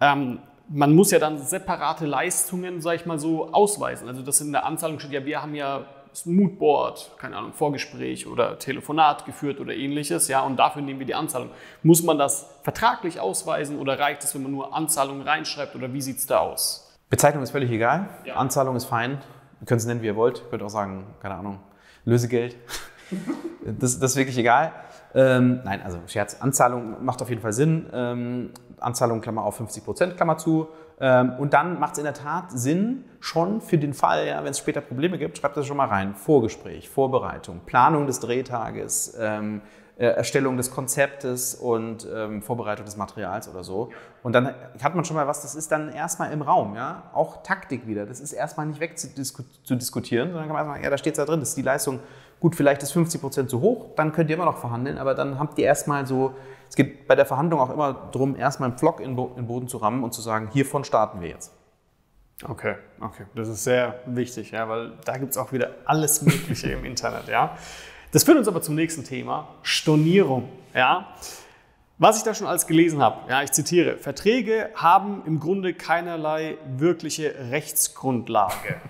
ähm, 0.00 0.40
man 0.68 0.94
muss 0.94 1.10
ja 1.10 1.18
dann 1.18 1.38
separate 1.38 2.06
Leistungen, 2.06 2.80
sag 2.80 2.96
ich 2.96 3.06
mal 3.06 3.18
so, 3.18 3.52
ausweisen. 3.52 4.08
Also 4.08 4.22
das 4.22 4.40
in 4.40 4.50
der 4.50 4.64
Anzahlung 4.64 4.98
steht 4.98 5.12
ja, 5.12 5.24
wir 5.24 5.42
haben 5.42 5.54
ja 5.54 5.86
das 6.14 6.26
Moodboard, 6.26 7.10
keine 7.18 7.36
Ahnung, 7.36 7.52
Vorgespräch 7.52 8.28
oder 8.28 8.56
Telefonat 8.60 9.26
geführt 9.26 9.58
oder 9.58 9.74
ähnliches, 9.74 10.28
ja, 10.28 10.42
und 10.42 10.56
dafür 10.56 10.80
nehmen 10.80 11.00
wir 11.00 11.06
die 11.06 11.16
Anzahlung. 11.16 11.50
Muss 11.82 12.04
man 12.04 12.18
das 12.18 12.48
vertraglich 12.62 13.18
ausweisen 13.18 13.80
oder 13.80 13.98
reicht 13.98 14.22
es, 14.22 14.32
wenn 14.32 14.44
man 14.44 14.52
nur 14.52 14.72
Anzahlung 14.72 15.22
reinschreibt 15.22 15.74
oder 15.74 15.92
wie 15.92 16.00
sieht 16.00 16.18
es 16.18 16.26
da 16.26 16.38
aus? 16.38 16.96
Bezeichnung 17.10 17.42
ist 17.42 17.50
völlig 17.50 17.68
egal. 17.68 18.10
Ja. 18.24 18.36
Anzahlung 18.36 18.76
ist 18.76 18.84
fein. 18.84 19.18
Ihr 19.60 19.66
könnt 19.66 19.80
es 19.80 19.88
nennen, 19.88 20.02
wie 20.02 20.06
ihr 20.06 20.14
wollt. 20.14 20.38
Ihr 20.38 20.50
könnt 20.50 20.62
auch 20.62 20.68
sagen, 20.68 21.04
keine 21.20 21.34
Ahnung, 21.34 21.58
Lösegeld. 22.04 22.58
das, 23.64 23.98
das, 23.98 24.12
ist 24.12 24.16
wirklich 24.16 24.38
egal. 24.38 24.72
Ähm, 25.16 25.62
nein, 25.64 25.82
also 25.82 25.98
Scherz. 26.06 26.40
Anzahlung 26.40 27.04
macht 27.04 27.22
auf 27.22 27.28
jeden 27.28 27.42
Fall 27.42 27.52
Sinn. 27.52 27.90
Ähm, 27.92 28.50
Anzahlung, 28.78 29.20
Klammer 29.20 29.42
auf 29.42 29.56
50 29.56 29.84
Prozent, 29.84 30.16
Klammer 30.16 30.38
zu. 30.38 30.68
Ähm, 31.00 31.32
und 31.38 31.54
dann 31.54 31.80
macht 31.80 31.94
es 31.94 31.98
in 31.98 32.04
der 32.04 32.14
Tat 32.14 32.52
Sinn, 32.52 33.04
schon 33.24 33.60
für 33.60 33.78
den 33.78 33.94
Fall, 33.94 34.26
ja, 34.26 34.44
wenn 34.44 34.50
es 34.50 34.58
später 34.58 34.80
Probleme 34.80 35.18
gibt, 35.18 35.38
schreibt 35.38 35.56
das 35.56 35.66
schon 35.66 35.76
mal 35.76 35.88
rein. 35.88 36.14
Vorgespräch, 36.14 36.88
Vorbereitung, 36.88 37.60
Planung 37.64 38.06
des 38.06 38.20
Drehtages, 38.20 39.16
ähm, 39.18 39.62
äh, 39.96 40.06
Erstellung 40.06 40.56
des 40.56 40.70
Konzeptes 40.70 41.54
und 41.54 42.06
ähm, 42.12 42.42
Vorbereitung 42.42 42.84
des 42.84 42.96
Materials 42.96 43.48
oder 43.48 43.64
so. 43.64 43.90
Und 44.22 44.34
dann 44.34 44.54
hat 44.82 44.94
man 44.94 45.04
schon 45.04 45.16
mal 45.16 45.26
was, 45.26 45.40
das 45.40 45.54
ist 45.54 45.72
dann 45.72 45.90
erstmal 45.90 46.32
im 46.32 46.42
Raum, 46.42 46.74
ja. 46.74 47.04
Auch 47.14 47.42
Taktik 47.42 47.86
wieder. 47.86 48.04
Das 48.04 48.20
ist 48.20 48.32
erstmal 48.32 48.66
nicht 48.66 48.80
wegzudiskutieren, 48.80 50.32
sondern 50.32 50.46
kann 50.48 50.56
man 50.56 50.66
erstmal, 50.66 50.84
ja, 50.84 50.90
da 50.90 50.98
steht 50.98 51.14
es 51.14 51.16
da 51.16 51.24
drin, 51.24 51.40
das 51.40 51.50
ist 51.50 51.56
die 51.58 51.62
Leistung. 51.62 52.00
Gut, 52.40 52.56
vielleicht 52.56 52.82
ist 52.82 52.92
50 52.92 53.20
Prozent 53.20 53.48
zu 53.48 53.60
hoch, 53.62 53.86
dann 53.96 54.12
könnt 54.12 54.28
ihr 54.28 54.36
immer 54.36 54.44
noch 54.44 54.58
verhandeln, 54.58 54.98
aber 54.98 55.14
dann 55.14 55.38
habt 55.38 55.58
ihr 55.58 55.64
erstmal 55.64 56.06
so 56.06 56.34
es 56.68 56.76
geht 56.76 57.06
bei 57.06 57.14
der 57.14 57.24
Verhandlung 57.24 57.60
auch 57.60 57.70
immer 57.70 58.08
darum, 58.10 58.34
erstmal 58.34 58.70
einen 58.70 58.78
Pflock 58.78 58.98
in 58.98 59.16
den 59.16 59.46
Boden 59.46 59.68
zu 59.68 59.76
rammen 59.76 60.02
und 60.02 60.12
zu 60.12 60.20
sagen, 60.20 60.48
hiervon 60.52 60.82
starten 60.82 61.20
wir 61.20 61.28
jetzt. 61.28 61.52
Okay, 62.42 62.74
okay. 63.00 63.24
Das 63.34 63.48
ist 63.48 63.62
sehr 63.62 64.00
wichtig, 64.06 64.50
ja, 64.50 64.68
weil 64.68 64.92
da 65.04 65.16
gibt 65.18 65.32
es 65.32 65.38
auch 65.38 65.52
wieder 65.52 65.70
alles 65.84 66.22
Mögliche 66.22 66.72
im 66.72 66.84
Internet. 66.84 67.28
Ja. 67.28 67.56
Das 68.10 68.24
führt 68.24 68.38
uns 68.38 68.48
aber 68.48 68.60
zum 68.60 68.74
nächsten 68.74 69.04
Thema, 69.04 69.48
Stornierung. 69.62 70.48
Ja. 70.74 71.14
Was 71.98 72.18
ich 72.18 72.24
da 72.24 72.34
schon 72.34 72.48
alles 72.48 72.66
gelesen 72.66 73.00
habe, 73.00 73.30
ja, 73.30 73.42
ich 73.42 73.52
zitiere, 73.52 73.98
Verträge 73.98 74.70
haben 74.74 75.22
im 75.26 75.38
Grunde 75.38 75.74
keinerlei 75.74 76.58
wirkliche 76.76 77.32
Rechtsgrundlage, 77.50 78.80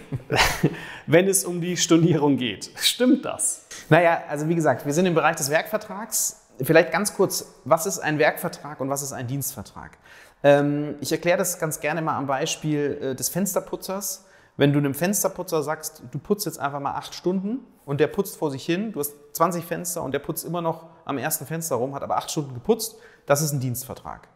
wenn 1.06 1.28
es 1.28 1.44
um 1.44 1.60
die 1.60 1.76
Stornierung 1.76 2.38
geht. 2.38 2.70
Stimmt 2.76 3.26
das? 3.26 3.66
Naja, 3.90 4.22
also 4.26 4.48
wie 4.48 4.54
gesagt, 4.54 4.86
wir 4.86 4.94
sind 4.94 5.04
im 5.04 5.14
Bereich 5.14 5.36
des 5.36 5.50
Werkvertrags. 5.50 6.46
Vielleicht 6.62 6.92
ganz 6.92 7.14
kurz, 7.14 7.54
was 7.64 7.84
ist 7.84 7.98
ein 7.98 8.18
Werkvertrag 8.18 8.80
und 8.80 8.88
was 8.88 9.02
ist 9.02 9.12
ein 9.12 9.26
Dienstvertrag? 9.26 9.98
Ähm, 10.42 10.96
ich 11.00 11.12
erkläre 11.12 11.38
das 11.38 11.58
ganz 11.58 11.80
gerne 11.80 12.02
mal 12.02 12.16
am 12.16 12.26
Beispiel 12.26 12.98
äh, 13.00 13.14
des 13.14 13.28
Fensterputzers. 13.28 14.26
Wenn 14.56 14.72
du 14.72 14.78
einem 14.78 14.94
Fensterputzer 14.94 15.62
sagst, 15.62 16.02
du 16.10 16.18
putzt 16.18 16.46
jetzt 16.46 16.58
einfach 16.58 16.80
mal 16.80 16.94
acht 16.94 17.14
Stunden 17.14 17.60
und 17.84 18.00
der 18.00 18.08
putzt 18.08 18.36
vor 18.36 18.50
sich 18.50 18.64
hin, 18.64 18.92
du 18.92 19.00
hast 19.00 19.14
20 19.32 19.64
Fenster 19.64 20.02
und 20.02 20.12
der 20.12 20.18
putzt 20.18 20.44
immer 20.44 20.60
noch 20.60 20.86
am 21.04 21.16
ersten 21.16 21.46
Fenster 21.46 21.76
rum, 21.76 21.94
hat 21.94 22.02
aber 22.02 22.16
acht 22.16 22.30
Stunden 22.30 22.54
geputzt, 22.54 22.96
das 23.26 23.40
ist 23.40 23.52
ein 23.52 23.60
Dienstvertrag. 23.60 24.28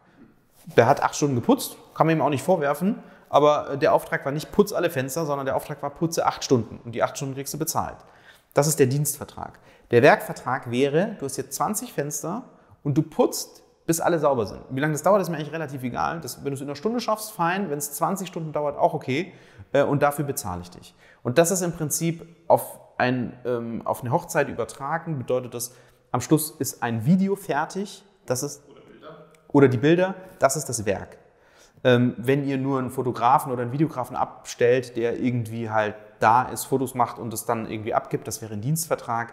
Der 0.76 0.86
hat 0.86 1.02
acht 1.02 1.16
Stunden 1.16 1.34
geputzt, 1.34 1.76
kann 1.94 2.06
man 2.06 2.16
ihm 2.16 2.22
auch 2.22 2.30
nicht 2.30 2.44
vorwerfen, 2.44 3.02
aber 3.28 3.70
äh, 3.70 3.78
der 3.78 3.92
Auftrag 3.94 4.24
war 4.24 4.32
nicht 4.32 4.52
putz 4.52 4.72
alle 4.72 4.90
Fenster, 4.90 5.26
sondern 5.26 5.46
der 5.46 5.56
Auftrag 5.56 5.82
war 5.82 5.90
putze 5.90 6.24
acht 6.24 6.44
Stunden 6.44 6.78
und 6.84 6.94
die 6.94 7.02
acht 7.02 7.16
Stunden 7.16 7.34
kriegst 7.34 7.54
du 7.54 7.58
bezahlt. 7.58 7.96
Das 8.54 8.66
ist 8.66 8.78
der 8.78 8.86
Dienstvertrag. 8.86 9.58
Der 9.90 10.02
Werkvertrag 10.02 10.70
wäre, 10.70 11.16
du 11.18 11.24
hast 11.24 11.36
jetzt 11.36 11.54
20 11.54 11.92
Fenster 11.92 12.44
und 12.84 12.96
du 12.96 13.02
putzt, 13.02 13.61
bis 13.86 14.00
alle 14.00 14.18
sauber 14.18 14.46
sind. 14.46 14.60
Wie 14.70 14.80
lange 14.80 14.92
das 14.92 15.02
dauert, 15.02 15.22
ist 15.22 15.28
mir 15.28 15.36
eigentlich 15.36 15.52
relativ 15.52 15.82
egal. 15.82 16.20
Das, 16.20 16.44
wenn 16.44 16.50
du 16.50 16.54
es 16.54 16.60
in 16.60 16.68
einer 16.68 16.76
Stunde 16.76 17.00
schaffst, 17.00 17.32
fein. 17.32 17.70
Wenn 17.70 17.78
es 17.78 17.92
20 17.92 18.28
Stunden 18.28 18.52
dauert, 18.52 18.78
auch 18.78 18.94
okay. 18.94 19.32
Äh, 19.72 19.82
und 19.82 20.02
dafür 20.02 20.24
bezahle 20.24 20.62
ich 20.62 20.70
dich. 20.70 20.94
Und 21.22 21.38
das 21.38 21.50
ist 21.50 21.62
im 21.62 21.72
Prinzip 21.72 22.26
auf, 22.48 22.78
ein, 22.98 23.32
ähm, 23.44 23.82
auf 23.84 24.02
eine 24.02 24.12
Hochzeit 24.12 24.48
übertragen, 24.48 25.18
bedeutet 25.18 25.54
das, 25.54 25.74
am 26.12 26.20
Schluss 26.20 26.50
ist 26.50 26.82
ein 26.82 27.06
Video 27.06 27.36
fertig. 27.36 28.04
Das 28.26 28.42
ist, 28.42 28.62
oder, 28.68 28.80
Bilder. 28.82 29.26
oder 29.48 29.68
die 29.68 29.78
Bilder, 29.78 30.14
das 30.38 30.56
ist 30.56 30.68
das 30.68 30.84
Werk. 30.86 31.18
Ähm, 31.84 32.14
wenn 32.16 32.46
ihr 32.46 32.58
nur 32.58 32.78
einen 32.78 32.90
Fotografen 32.90 33.50
oder 33.50 33.62
einen 33.62 33.72
Videografen 33.72 34.14
abstellt, 34.14 34.96
der 34.96 35.18
irgendwie 35.18 35.70
halt 35.70 35.96
da 36.20 36.42
ist, 36.44 36.64
Fotos 36.64 36.94
macht 36.94 37.18
und 37.18 37.34
es 37.34 37.44
dann 37.44 37.68
irgendwie 37.68 37.94
abgibt, 37.94 38.28
das 38.28 38.40
wäre 38.40 38.52
ein 38.52 38.60
Dienstvertrag 38.60 39.32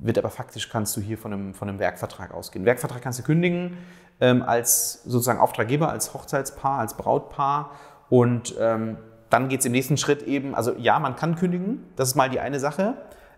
wird 0.00 0.18
aber 0.18 0.30
faktisch 0.30 0.68
kannst 0.68 0.96
du 0.96 1.00
hier 1.00 1.18
von 1.18 1.32
einem, 1.32 1.54
von 1.54 1.68
einem 1.68 1.78
Werkvertrag 1.78 2.32
ausgehen. 2.32 2.64
Werkvertrag 2.64 3.02
kannst 3.02 3.18
du 3.18 3.22
kündigen 3.22 3.76
ähm, 4.20 4.42
als 4.42 5.02
sozusagen 5.04 5.38
Auftraggeber, 5.38 5.90
als 5.90 6.14
Hochzeitspaar, 6.14 6.80
als 6.80 6.96
Brautpaar 6.96 7.72
und 8.08 8.54
ähm, 8.58 8.96
dann 9.30 9.48
geht 9.48 9.60
es 9.60 9.66
im 9.66 9.72
nächsten 9.72 9.96
Schritt 9.96 10.22
eben, 10.22 10.54
also 10.54 10.74
ja, 10.76 10.98
man 10.98 11.14
kann 11.16 11.36
kündigen, 11.36 11.84
das 11.96 12.08
ist 12.08 12.14
mal 12.16 12.28
die 12.28 12.40
eine 12.40 12.58
Sache. 12.58 12.94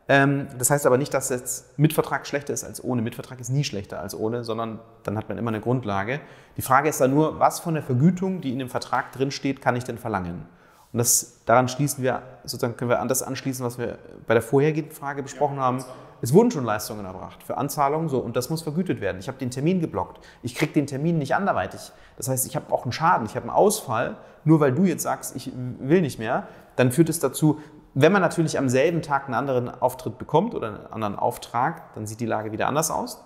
Ähm, 0.08 0.48
das 0.58 0.70
heißt 0.70 0.86
aber 0.86 0.98
nicht, 0.98 1.14
dass 1.14 1.28
jetzt 1.28 1.78
Mitvertrag 1.78 2.26
schlechter 2.26 2.52
ist 2.52 2.64
als 2.64 2.82
ohne. 2.82 3.02
Mitvertrag 3.02 3.38
ist 3.40 3.50
nie 3.50 3.62
schlechter 3.62 4.00
als 4.00 4.14
ohne, 4.14 4.42
sondern 4.42 4.80
dann 5.04 5.16
hat 5.16 5.28
man 5.28 5.38
immer 5.38 5.50
eine 5.50 5.60
Grundlage. 5.60 6.20
Die 6.56 6.62
Frage 6.62 6.88
ist 6.88 7.00
dann 7.00 7.14
nur, 7.14 7.38
was 7.38 7.60
von 7.60 7.74
der 7.74 7.82
Vergütung, 7.82 8.40
die 8.40 8.52
in 8.52 8.58
dem 8.58 8.68
Vertrag 8.68 9.12
drin 9.12 9.30
steht, 9.30 9.60
kann 9.60 9.76
ich 9.76 9.84
denn 9.84 9.98
verlangen? 9.98 10.46
Und 10.92 10.98
das, 10.98 11.40
daran 11.46 11.68
schließen 11.68 12.02
wir, 12.04 12.22
sozusagen 12.44 12.76
können 12.76 12.90
wir 12.90 13.00
an 13.00 13.08
das 13.08 13.22
anschließen, 13.22 13.64
was 13.64 13.78
wir 13.78 13.98
bei 14.26 14.34
der 14.34 14.42
vorhergehenden 14.42 14.94
Frage 14.94 15.22
besprochen 15.22 15.56
ja, 15.56 15.62
haben. 15.62 15.84
Es 16.20 16.32
wurden 16.32 16.50
schon 16.50 16.64
Leistungen 16.64 17.04
erbracht 17.04 17.42
für 17.42 17.56
Anzahlungen 17.56 18.08
so 18.08 18.18
und 18.18 18.36
das 18.36 18.50
muss 18.50 18.62
vergütet 18.62 19.00
werden. 19.00 19.18
Ich 19.18 19.26
habe 19.26 19.38
den 19.38 19.50
Termin 19.50 19.80
geblockt. 19.80 20.24
Ich 20.42 20.54
kriege 20.54 20.72
den 20.72 20.86
Termin 20.86 21.18
nicht 21.18 21.34
anderweitig. 21.34 21.92
Das 22.16 22.28
heißt, 22.28 22.46
ich 22.46 22.54
habe 22.54 22.72
auch 22.72 22.84
einen 22.84 22.92
Schaden, 22.92 23.26
ich 23.26 23.34
habe 23.34 23.44
einen 23.44 23.56
Ausfall. 23.56 24.16
Nur 24.44 24.60
weil 24.60 24.72
du 24.72 24.84
jetzt 24.84 25.02
sagst, 25.02 25.34
ich 25.34 25.50
will 25.54 26.00
nicht 26.00 26.18
mehr, 26.18 26.46
dann 26.76 26.92
führt 26.92 27.08
es 27.08 27.20
dazu, 27.20 27.60
wenn 27.94 28.12
man 28.12 28.22
natürlich 28.22 28.58
am 28.58 28.68
selben 28.68 29.02
Tag 29.02 29.26
einen 29.26 29.34
anderen 29.34 29.68
Auftritt 29.68 30.18
bekommt 30.18 30.54
oder 30.54 30.68
einen 30.68 30.86
anderen 30.86 31.16
Auftrag, 31.16 31.94
dann 31.94 32.06
sieht 32.06 32.20
die 32.20 32.26
Lage 32.26 32.52
wieder 32.52 32.66
anders 32.66 32.90
aus. 32.90 33.22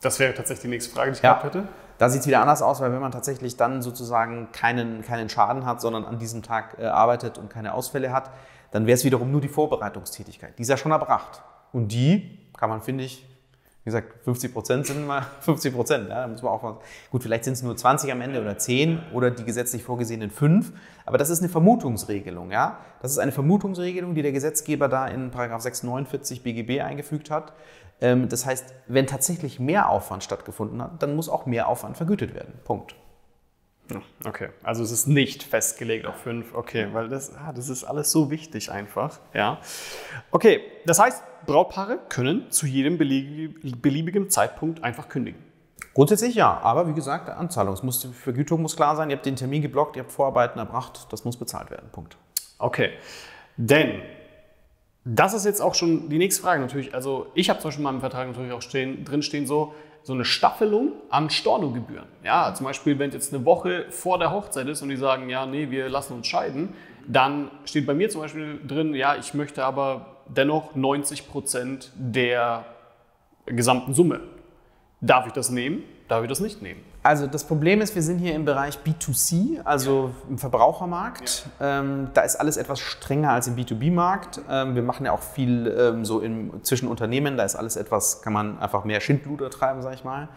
Das 0.00 0.18
wäre 0.18 0.32
tatsächlich 0.34 0.62
die 0.62 0.68
nächste 0.68 0.94
Frage, 0.94 1.10
die 1.10 1.16
ich 1.16 1.22
ja. 1.22 1.34
gehabt 1.34 1.44
hätte. 1.44 1.68
Da 1.98 2.08
sieht 2.08 2.20
es 2.20 2.26
wieder 2.26 2.40
anders 2.40 2.62
aus, 2.62 2.80
weil 2.80 2.92
wenn 2.92 3.00
man 3.00 3.10
tatsächlich 3.10 3.56
dann 3.56 3.82
sozusagen 3.82 4.50
keinen, 4.52 5.02
keinen 5.02 5.28
Schaden 5.28 5.66
hat, 5.66 5.80
sondern 5.80 6.04
an 6.04 6.18
diesem 6.18 6.42
Tag 6.42 6.76
äh, 6.78 6.86
arbeitet 6.86 7.38
und 7.38 7.50
keine 7.50 7.74
Ausfälle 7.74 8.12
hat, 8.12 8.30
dann 8.70 8.86
wäre 8.86 8.94
es 8.94 9.04
wiederum 9.04 9.30
nur 9.30 9.40
die 9.40 9.48
Vorbereitungstätigkeit. 9.48 10.58
Die 10.58 10.62
ist 10.62 10.68
ja 10.68 10.76
schon 10.76 10.92
erbracht. 10.92 11.42
Und 11.72 11.92
die 11.92 12.38
kann 12.56 12.70
man, 12.70 12.82
finde 12.82 13.04
ich, 13.04 13.26
gesagt, 13.88 14.24
50 14.24 14.52
Prozent 14.52 14.86
sind 14.86 15.06
mal 15.06 15.26
50 15.40 15.74
Prozent. 15.74 16.08
Ja, 16.08 16.22
da 16.22 16.28
muss 16.28 16.42
man 16.42 16.52
auch 16.52 16.80
gut, 17.10 17.22
vielleicht 17.22 17.44
sind 17.44 17.54
es 17.54 17.62
nur 17.62 17.76
20 17.76 18.12
am 18.12 18.20
Ende 18.20 18.40
oder 18.40 18.56
10 18.56 19.00
oder 19.12 19.30
die 19.30 19.44
gesetzlich 19.44 19.82
vorgesehenen 19.82 20.30
5. 20.30 20.72
Aber 21.06 21.18
das 21.18 21.30
ist 21.30 21.40
eine 21.40 21.48
Vermutungsregelung. 21.48 22.50
Ja? 22.50 22.78
Das 23.02 23.10
ist 23.10 23.18
eine 23.18 23.32
Vermutungsregelung, 23.32 24.14
die 24.14 24.22
der 24.22 24.32
Gesetzgeber 24.32 24.88
da 24.88 25.06
in 25.08 25.30
649 25.32 26.42
BGB 26.42 26.82
eingefügt 26.82 27.30
hat. 27.30 27.52
Ähm, 28.00 28.28
das 28.28 28.46
heißt, 28.46 28.74
wenn 28.86 29.06
tatsächlich 29.06 29.58
mehr 29.58 29.88
Aufwand 29.90 30.22
stattgefunden 30.24 30.82
hat, 30.82 31.02
dann 31.02 31.16
muss 31.16 31.28
auch 31.28 31.46
mehr 31.46 31.68
Aufwand 31.68 31.96
vergütet 31.96 32.34
werden. 32.34 32.54
Punkt. 32.64 32.94
Okay, 34.24 34.50
also 34.62 34.82
es 34.82 34.90
ist 34.90 35.06
nicht 35.06 35.42
festgelegt 35.42 36.06
auf 36.06 36.16
fünf. 36.16 36.54
Okay, 36.54 36.88
weil 36.92 37.08
das, 37.08 37.34
ah, 37.34 37.52
das 37.52 37.68
ist 37.68 37.84
alles 37.84 38.12
so 38.12 38.30
wichtig 38.30 38.70
einfach. 38.70 39.18
Ja. 39.32 39.60
Okay, 40.30 40.60
das 40.84 40.98
heißt, 40.98 41.22
Brautpaare 41.46 41.98
können 42.08 42.50
zu 42.50 42.66
jedem 42.66 42.98
beliebigen 42.98 44.28
Zeitpunkt 44.28 44.84
einfach 44.84 45.08
kündigen. 45.08 45.42
Grundsätzlich 45.94 46.34
ja, 46.34 46.60
aber 46.60 46.86
wie 46.88 46.92
gesagt, 46.92 47.28
Anzahlung, 47.28 47.76
muss, 47.82 48.00
die 48.00 48.08
Vergütung 48.08 48.62
muss 48.62 48.76
klar 48.76 48.94
sein. 48.94 49.10
Ihr 49.10 49.16
habt 49.16 49.26
den 49.26 49.36
Termin 49.36 49.62
geblockt, 49.62 49.96
ihr 49.96 50.02
habt 50.02 50.12
Vorarbeiten 50.12 50.58
erbracht, 50.58 51.06
das 51.10 51.24
muss 51.24 51.36
bezahlt 51.36 51.70
werden. 51.70 51.88
Punkt. 51.90 52.16
Okay, 52.58 52.90
denn 53.56 54.02
das 55.04 55.32
ist 55.32 55.46
jetzt 55.46 55.60
auch 55.60 55.74
schon 55.74 56.10
die 56.10 56.18
nächste 56.18 56.42
Frage 56.42 56.60
natürlich. 56.60 56.94
Also 56.94 57.28
ich 57.34 57.48
habe 57.48 57.60
zum 57.60 57.68
Beispiel 57.68 57.84
in 57.84 57.90
meinem 57.90 58.00
Vertrag 58.00 58.28
natürlich 58.28 58.52
auch 58.52 58.62
stehen, 58.62 59.04
drin 59.04 59.22
stehen 59.22 59.46
so, 59.46 59.74
so 60.02 60.12
eine 60.12 60.24
Staffelung 60.24 60.92
an 61.10 61.30
Stornogebühren. 61.30 62.06
Ja, 62.24 62.54
zum 62.54 62.66
Beispiel, 62.66 62.98
wenn 62.98 63.08
es 63.08 63.14
jetzt 63.14 63.34
eine 63.34 63.44
Woche 63.44 63.86
vor 63.90 64.18
der 64.18 64.32
Hochzeit 64.32 64.66
ist 64.68 64.82
und 64.82 64.88
die 64.88 64.96
sagen, 64.96 65.28
ja, 65.28 65.46
nee, 65.46 65.70
wir 65.70 65.88
lassen 65.88 66.14
uns 66.14 66.26
scheiden, 66.26 66.74
dann 67.06 67.50
steht 67.64 67.86
bei 67.86 67.94
mir 67.94 68.10
zum 68.10 68.20
Beispiel 68.20 68.60
drin, 68.66 68.94
ja, 68.94 69.16
ich 69.16 69.34
möchte 69.34 69.64
aber 69.64 70.06
dennoch 70.26 70.74
90 70.74 71.28
Prozent 71.28 71.90
der 71.94 72.64
gesamten 73.46 73.94
Summe. 73.94 74.20
Darf 75.00 75.26
ich 75.26 75.32
das 75.32 75.50
nehmen? 75.50 75.84
Darf 76.08 76.22
ich 76.22 76.28
das 76.28 76.40
nicht 76.40 76.62
nehmen? 76.62 76.80
Also 77.02 77.26
das 77.26 77.44
Problem 77.44 77.80
ist, 77.80 77.94
wir 77.94 78.02
sind 78.02 78.18
hier 78.18 78.34
im 78.34 78.44
Bereich 78.44 78.78
B2C, 78.84 79.62
also 79.62 80.10
im 80.28 80.38
Verbrauchermarkt. 80.38 81.46
Ja. 81.60 81.80
Ähm, 81.80 82.08
da 82.14 82.22
ist 82.22 82.36
alles 82.36 82.56
etwas 82.56 82.80
strenger 82.80 83.30
als 83.30 83.46
im 83.46 83.56
B2B-Markt. 83.56 84.40
Ähm, 84.50 84.74
wir 84.74 84.82
machen 84.82 85.06
ja 85.06 85.12
auch 85.12 85.22
viel 85.22 85.66
ähm, 85.68 86.04
so 86.04 86.20
in, 86.20 86.64
zwischen 86.64 86.88
Unternehmen, 86.88 87.36
da 87.36 87.44
ist 87.44 87.54
alles 87.54 87.76
etwas, 87.76 88.22
kann 88.22 88.32
man 88.32 88.58
einfach 88.58 88.84
mehr 88.84 89.00
Schindluder 89.00 89.50
treiben, 89.50 89.82
sag 89.82 89.94
ich 89.94 90.04
mal. 90.04 90.28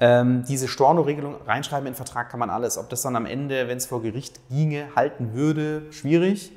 Ähm, 0.00 0.44
diese 0.48 0.66
Storno-Regelung 0.66 1.36
reinschreiben 1.46 1.86
in 1.86 1.92
den 1.92 1.96
Vertrag 1.96 2.30
kann 2.30 2.40
man 2.40 2.50
alles. 2.50 2.78
Ob 2.78 2.88
das 2.88 3.02
dann 3.02 3.14
am 3.16 3.26
Ende, 3.26 3.68
wenn 3.68 3.76
es 3.76 3.86
vor 3.86 4.02
Gericht 4.02 4.40
ginge, 4.48 4.88
halten 4.96 5.34
würde, 5.34 5.82
schwierig. 5.92 6.52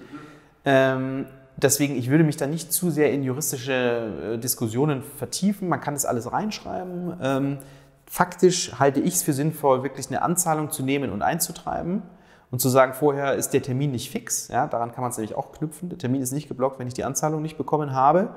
Mhm. 0.65 1.25
Deswegen, 1.63 1.95
ich 1.95 2.09
würde 2.09 2.25
mich 2.25 2.35
da 2.35 2.45
nicht 2.45 2.73
zu 2.73 2.91
sehr 2.91 3.11
in 3.13 3.23
juristische 3.23 4.33
äh, 4.33 4.37
Diskussionen 4.37 5.01
vertiefen. 5.01 5.69
Man 5.69 5.79
kann 5.79 5.93
das 5.93 6.05
alles 6.05 6.31
reinschreiben. 6.31 7.17
Ähm, 7.21 7.57
faktisch 8.05 8.77
halte 8.77 8.99
ich 8.99 9.15
es 9.15 9.23
für 9.23 9.33
sinnvoll, 9.33 9.81
wirklich 9.81 10.07
eine 10.09 10.21
Anzahlung 10.21 10.69
zu 10.71 10.83
nehmen 10.83 11.09
und 11.09 11.21
einzutreiben 11.21 12.03
und 12.51 12.59
zu 12.59 12.69
sagen, 12.69 12.93
vorher 12.93 13.35
ist 13.35 13.51
der 13.51 13.63
Termin 13.63 13.91
nicht 13.91 14.11
fix. 14.11 14.49
Ja, 14.49 14.67
daran 14.67 14.91
kann 14.91 15.01
man 15.01 15.11
es 15.11 15.17
nämlich 15.17 15.35
auch 15.35 15.53
knüpfen. 15.53 15.89
Der 15.89 15.97
Termin 15.97 16.21
ist 16.21 16.33
nicht 16.33 16.49
geblockt, 16.49 16.79
wenn 16.79 16.87
ich 16.87 16.93
die 16.93 17.05
Anzahlung 17.05 17.41
nicht 17.41 17.57
bekommen 17.57 17.93
habe. 17.93 18.35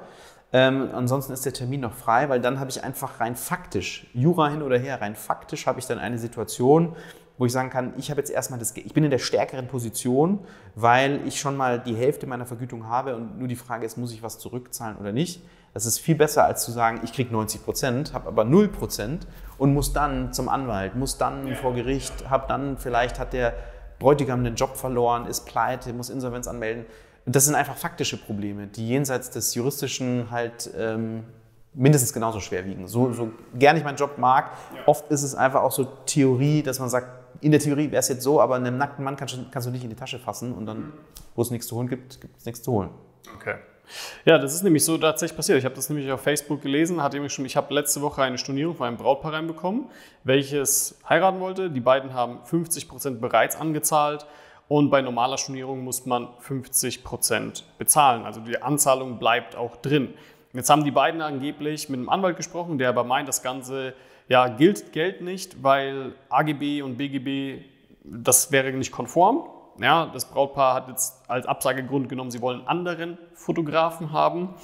Ähm, 0.52 0.90
ansonsten 0.94 1.32
ist 1.32 1.44
der 1.44 1.52
Termin 1.52 1.80
noch 1.80 1.92
frei, 1.92 2.28
weil 2.28 2.40
dann 2.40 2.60
habe 2.60 2.70
ich 2.70 2.84
einfach 2.84 3.18
rein 3.20 3.34
faktisch, 3.34 4.06
Jura 4.14 4.48
hin 4.48 4.62
oder 4.62 4.78
her, 4.78 5.00
rein 5.00 5.16
faktisch 5.16 5.66
habe 5.66 5.80
ich 5.80 5.86
dann 5.86 5.98
eine 5.98 6.18
Situation, 6.18 6.94
wo 7.38 7.46
ich 7.46 7.52
sagen 7.52 7.70
kann, 7.70 7.92
ich 7.96 8.10
habe 8.10 8.20
jetzt 8.20 8.30
erstmal 8.30 8.58
das, 8.58 8.74
ich 8.76 8.94
bin 8.94 9.04
in 9.04 9.10
der 9.10 9.18
stärkeren 9.18 9.68
Position, 9.68 10.40
weil 10.74 11.20
ich 11.26 11.38
schon 11.38 11.56
mal 11.56 11.78
die 11.78 11.94
Hälfte 11.94 12.26
meiner 12.26 12.46
Vergütung 12.46 12.88
habe 12.88 13.14
und 13.16 13.38
nur 13.38 13.48
die 13.48 13.56
Frage 13.56 13.84
ist, 13.84 13.98
muss 13.98 14.12
ich 14.12 14.22
was 14.22 14.38
zurückzahlen 14.38 14.96
oder 14.96 15.12
nicht. 15.12 15.42
Das 15.74 15.84
ist 15.84 15.98
viel 15.98 16.14
besser, 16.14 16.44
als 16.46 16.64
zu 16.64 16.70
sagen, 16.70 17.00
ich 17.04 17.12
kriege 17.12 17.30
90 17.32 17.62
Prozent, 17.62 18.14
habe 18.14 18.28
aber 18.28 18.44
0 18.44 18.68
Prozent 18.68 19.26
und 19.58 19.74
muss 19.74 19.92
dann 19.92 20.32
zum 20.32 20.48
Anwalt, 20.48 20.96
muss 20.96 21.18
dann 21.18 21.54
vor 21.56 21.74
Gericht, 21.74 22.30
habe 22.30 22.46
dann, 22.48 22.78
vielleicht 22.78 23.18
hat 23.18 23.34
der 23.34 23.52
Bräutigam 23.98 24.42
den 24.42 24.54
Job 24.54 24.76
verloren, 24.76 25.26
ist 25.26 25.44
pleite, 25.44 25.92
muss 25.92 26.08
Insolvenz 26.08 26.48
anmelden. 26.48 26.86
Und 27.26 27.36
das 27.36 27.44
sind 27.44 27.54
einfach 27.54 27.76
faktische 27.76 28.16
Probleme, 28.16 28.68
die 28.68 28.88
jenseits 28.88 29.30
des 29.30 29.54
juristischen 29.54 30.30
halt 30.30 30.70
ähm, 30.78 31.24
mindestens 31.74 32.12
genauso 32.12 32.40
schwer 32.40 32.64
wiegen. 32.64 32.88
So, 32.88 33.12
so 33.12 33.30
gern 33.54 33.76
ich 33.76 33.84
meinen 33.84 33.96
Job 33.96 34.16
mag, 34.16 34.52
oft 34.86 35.10
ist 35.10 35.22
es 35.22 35.34
einfach 35.34 35.62
auch 35.62 35.72
so 35.72 35.84
Theorie, 36.06 36.62
dass 36.62 36.78
man 36.78 36.88
sagt, 36.88 37.25
in 37.40 37.50
der 37.50 37.60
Theorie 37.60 37.90
wäre 37.90 38.00
es 38.00 38.08
jetzt 38.08 38.22
so, 38.22 38.40
aber 38.40 38.56
einem 38.56 38.76
nackten 38.76 39.04
Mann 39.04 39.16
kannst 39.16 39.34
du, 39.36 39.44
kannst 39.50 39.66
du 39.66 39.72
nicht 39.72 39.84
in 39.84 39.90
die 39.90 39.96
Tasche 39.96 40.18
fassen 40.18 40.52
und 40.52 40.66
dann, 40.66 40.92
wo 41.34 41.42
es 41.42 41.50
nichts 41.50 41.66
zu 41.66 41.76
holen 41.76 41.88
gibt, 41.88 42.20
gibt 42.20 42.36
es 42.36 42.46
nichts 42.46 42.62
zu 42.62 42.72
holen. 42.72 42.90
Okay. 43.34 43.56
Ja, 44.24 44.38
das 44.38 44.54
ist 44.54 44.62
nämlich 44.62 44.84
so 44.84 44.98
tatsächlich 44.98 45.36
passiert. 45.36 45.58
Ich 45.58 45.64
habe 45.64 45.74
das 45.74 45.88
nämlich 45.88 46.10
auf 46.10 46.20
Facebook 46.20 46.60
gelesen, 46.62 47.02
hatte 47.02 47.16
nämlich 47.16 47.32
schon, 47.32 47.44
ich 47.44 47.56
habe 47.56 47.72
letzte 47.72 48.02
Woche 48.02 48.22
eine 48.22 48.38
Stornierung 48.38 48.74
von 48.74 48.88
einem 48.88 48.96
Brautpaar 48.96 49.32
reinbekommen, 49.32 49.86
welches 50.24 50.98
heiraten 51.08 51.40
wollte. 51.40 51.70
Die 51.70 51.80
beiden 51.80 52.12
haben 52.12 52.44
50 52.44 52.88
Prozent 52.88 53.20
bereits 53.20 53.56
angezahlt 53.56 54.26
und 54.68 54.90
bei 54.90 55.00
normaler 55.02 55.38
Stornierung 55.38 55.84
muss 55.84 56.06
man 56.06 56.28
50 56.40 57.04
Prozent 57.04 57.64
bezahlen. 57.78 58.24
Also 58.24 58.40
die 58.40 58.60
Anzahlung 58.60 59.18
bleibt 59.18 59.54
auch 59.54 59.76
drin. 59.76 60.14
Jetzt 60.52 60.70
haben 60.70 60.84
die 60.84 60.90
beiden 60.90 61.20
angeblich 61.20 61.88
mit 61.88 61.98
einem 61.98 62.08
Anwalt 62.08 62.36
gesprochen, 62.36 62.78
der 62.78 62.88
aber 62.88 63.04
meint, 63.04 63.28
das 63.28 63.42
Ganze 63.42 63.94
ja, 64.28 64.48
gilt 64.48 64.92
Geld 64.92 65.20
nicht, 65.20 65.62
weil 65.62 66.14
AGB 66.28 66.82
und 66.82 66.96
BGB, 66.96 67.64
das 68.04 68.50
wäre 68.50 68.72
nicht 68.72 68.92
konform. 68.92 69.48
Ja, 69.80 70.06
das 70.06 70.24
Brautpaar 70.24 70.74
hat 70.74 70.88
jetzt 70.88 71.22
als 71.28 71.46
Absagegrund 71.46 72.08
genommen, 72.08 72.30
sie 72.30 72.40
wollen 72.40 72.66
anderen 72.66 73.18
Fotografen 73.34 74.12
haben. 74.12 74.54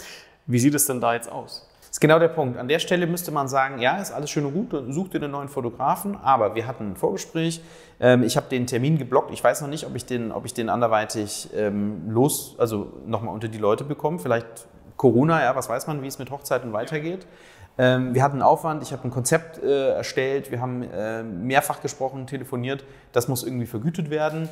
Wie 0.46 0.58
sieht 0.58 0.74
es 0.74 0.86
denn 0.86 1.00
da 1.00 1.14
jetzt 1.14 1.30
aus? 1.30 1.68
Das 1.80 1.96
ist 1.96 2.00
genau 2.00 2.18
der 2.18 2.28
Punkt. 2.28 2.58
An 2.58 2.68
der 2.68 2.78
Stelle 2.78 3.06
müsste 3.06 3.30
man 3.30 3.48
sagen, 3.48 3.78
ja, 3.78 3.98
ist 3.98 4.12
alles 4.12 4.30
schön 4.30 4.46
und 4.46 4.54
gut, 4.54 4.94
such 4.94 5.08
dir 5.08 5.18
einen 5.18 5.32
neuen 5.32 5.48
Fotografen, 5.48 6.16
aber 6.16 6.54
wir 6.54 6.66
hatten 6.66 6.92
ein 6.92 6.96
Vorgespräch, 6.96 7.60
ähm, 8.00 8.22
ich 8.22 8.38
habe 8.38 8.48
den 8.48 8.66
Termin 8.66 8.96
geblockt, 8.96 9.30
ich 9.30 9.44
weiß 9.44 9.60
noch 9.60 9.68
nicht, 9.68 9.86
ob 9.86 9.94
ich 9.94 10.06
den, 10.06 10.32
ob 10.32 10.46
ich 10.46 10.54
den 10.54 10.70
anderweitig 10.70 11.50
ähm, 11.54 12.10
los, 12.10 12.56
also 12.58 12.94
nochmal 13.04 13.34
unter 13.34 13.48
die 13.48 13.58
Leute 13.58 13.84
bekomme, 13.84 14.18
vielleicht 14.18 14.66
Corona, 14.96 15.42
ja, 15.42 15.54
was 15.54 15.68
weiß 15.68 15.86
man, 15.86 16.02
wie 16.02 16.06
es 16.06 16.18
mit 16.18 16.30
Hochzeiten 16.30 16.72
weitergeht. 16.72 17.26
Ähm, 17.78 18.14
wir 18.14 18.22
hatten 18.22 18.34
einen 18.34 18.42
Aufwand, 18.42 18.82
ich 18.82 18.92
habe 18.92 19.04
ein 19.04 19.10
Konzept 19.10 19.62
äh, 19.62 19.94
erstellt, 19.94 20.50
wir 20.50 20.60
haben 20.60 20.82
äh, 20.82 21.22
mehrfach 21.22 21.80
gesprochen, 21.80 22.26
telefoniert, 22.26 22.84
das 23.12 23.28
muss 23.28 23.44
irgendwie 23.44 23.66
vergütet 23.66 24.10
werden. 24.10 24.48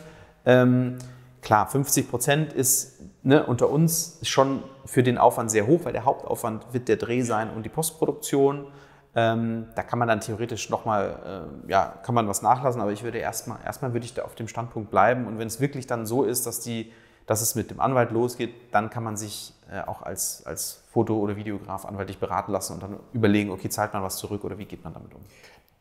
Ähm, 0.46 0.98
klar, 1.42 1.66
50 1.66 2.10
Prozent 2.10 2.52
ist 2.52 3.00
ne, 3.22 3.44
unter 3.44 3.68
uns 3.68 4.20
schon 4.22 4.62
für 4.86 5.02
den 5.02 5.18
Aufwand 5.18 5.50
sehr 5.50 5.66
hoch, 5.66 5.80
weil 5.84 5.92
der 5.92 6.04
Hauptaufwand 6.04 6.72
wird 6.72 6.88
der 6.88 6.96
Dreh 6.96 7.22
sein 7.22 7.50
und 7.50 7.64
die 7.64 7.68
Postproduktion. 7.68 8.66
Ähm, 9.14 9.66
da 9.74 9.82
kann 9.82 9.98
man 9.98 10.08
dann 10.08 10.20
theoretisch 10.20 10.70
nochmal, 10.70 11.48
äh, 11.66 11.70
ja, 11.70 11.94
kann 12.02 12.14
man 12.14 12.28
was 12.28 12.42
nachlassen, 12.42 12.80
aber 12.80 12.92
ich 12.92 13.02
würde 13.02 13.18
erstmal, 13.18 13.58
erstmal 13.64 13.92
würde 13.92 14.06
ich 14.06 14.14
da 14.14 14.22
auf 14.22 14.34
dem 14.34 14.48
Standpunkt 14.48 14.90
bleiben. 14.90 15.26
Und 15.26 15.38
wenn 15.38 15.48
es 15.48 15.60
wirklich 15.60 15.86
dann 15.86 16.06
so 16.06 16.22
ist, 16.22 16.46
dass, 16.46 16.60
die, 16.60 16.92
dass 17.30 17.42
es 17.42 17.54
mit 17.54 17.70
dem 17.70 17.78
Anwalt 17.78 18.10
losgeht, 18.10 18.52
dann 18.72 18.90
kann 18.90 19.04
man 19.04 19.16
sich 19.16 19.54
äh, 19.70 19.82
auch 19.87 20.02
als, 20.02 20.44
als 20.46 20.82
Foto- 20.90 21.16
oder 21.16 21.37
Videograf 21.37 21.84
anwaltlich 21.84 22.18
beraten 22.18 22.50
lassen 22.50 22.72
und 22.72 22.82
dann 22.82 22.96
überlegen, 23.12 23.52
okay, 23.52 23.68
zahlt 23.68 23.92
man 23.92 24.02
was 24.02 24.16
zurück 24.16 24.42
oder 24.42 24.58
wie 24.58 24.64
geht 24.64 24.82
man 24.82 24.92
damit 24.92 25.14
um? 25.14 25.20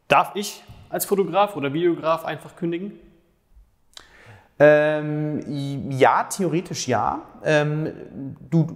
Darf 0.08 0.34
ich 0.36 0.64
als 0.90 1.06
Fotograf 1.06 1.56
oder 1.56 1.74
Videograf 1.74 2.24
einfach 2.24 2.56
kündigen? 2.56 3.00
Ähm, 4.60 5.90
ja, 5.90 6.26
theoretisch 6.26 6.88
ja. 6.88 7.24
Ähm, 7.44 8.36
du, 8.48 8.68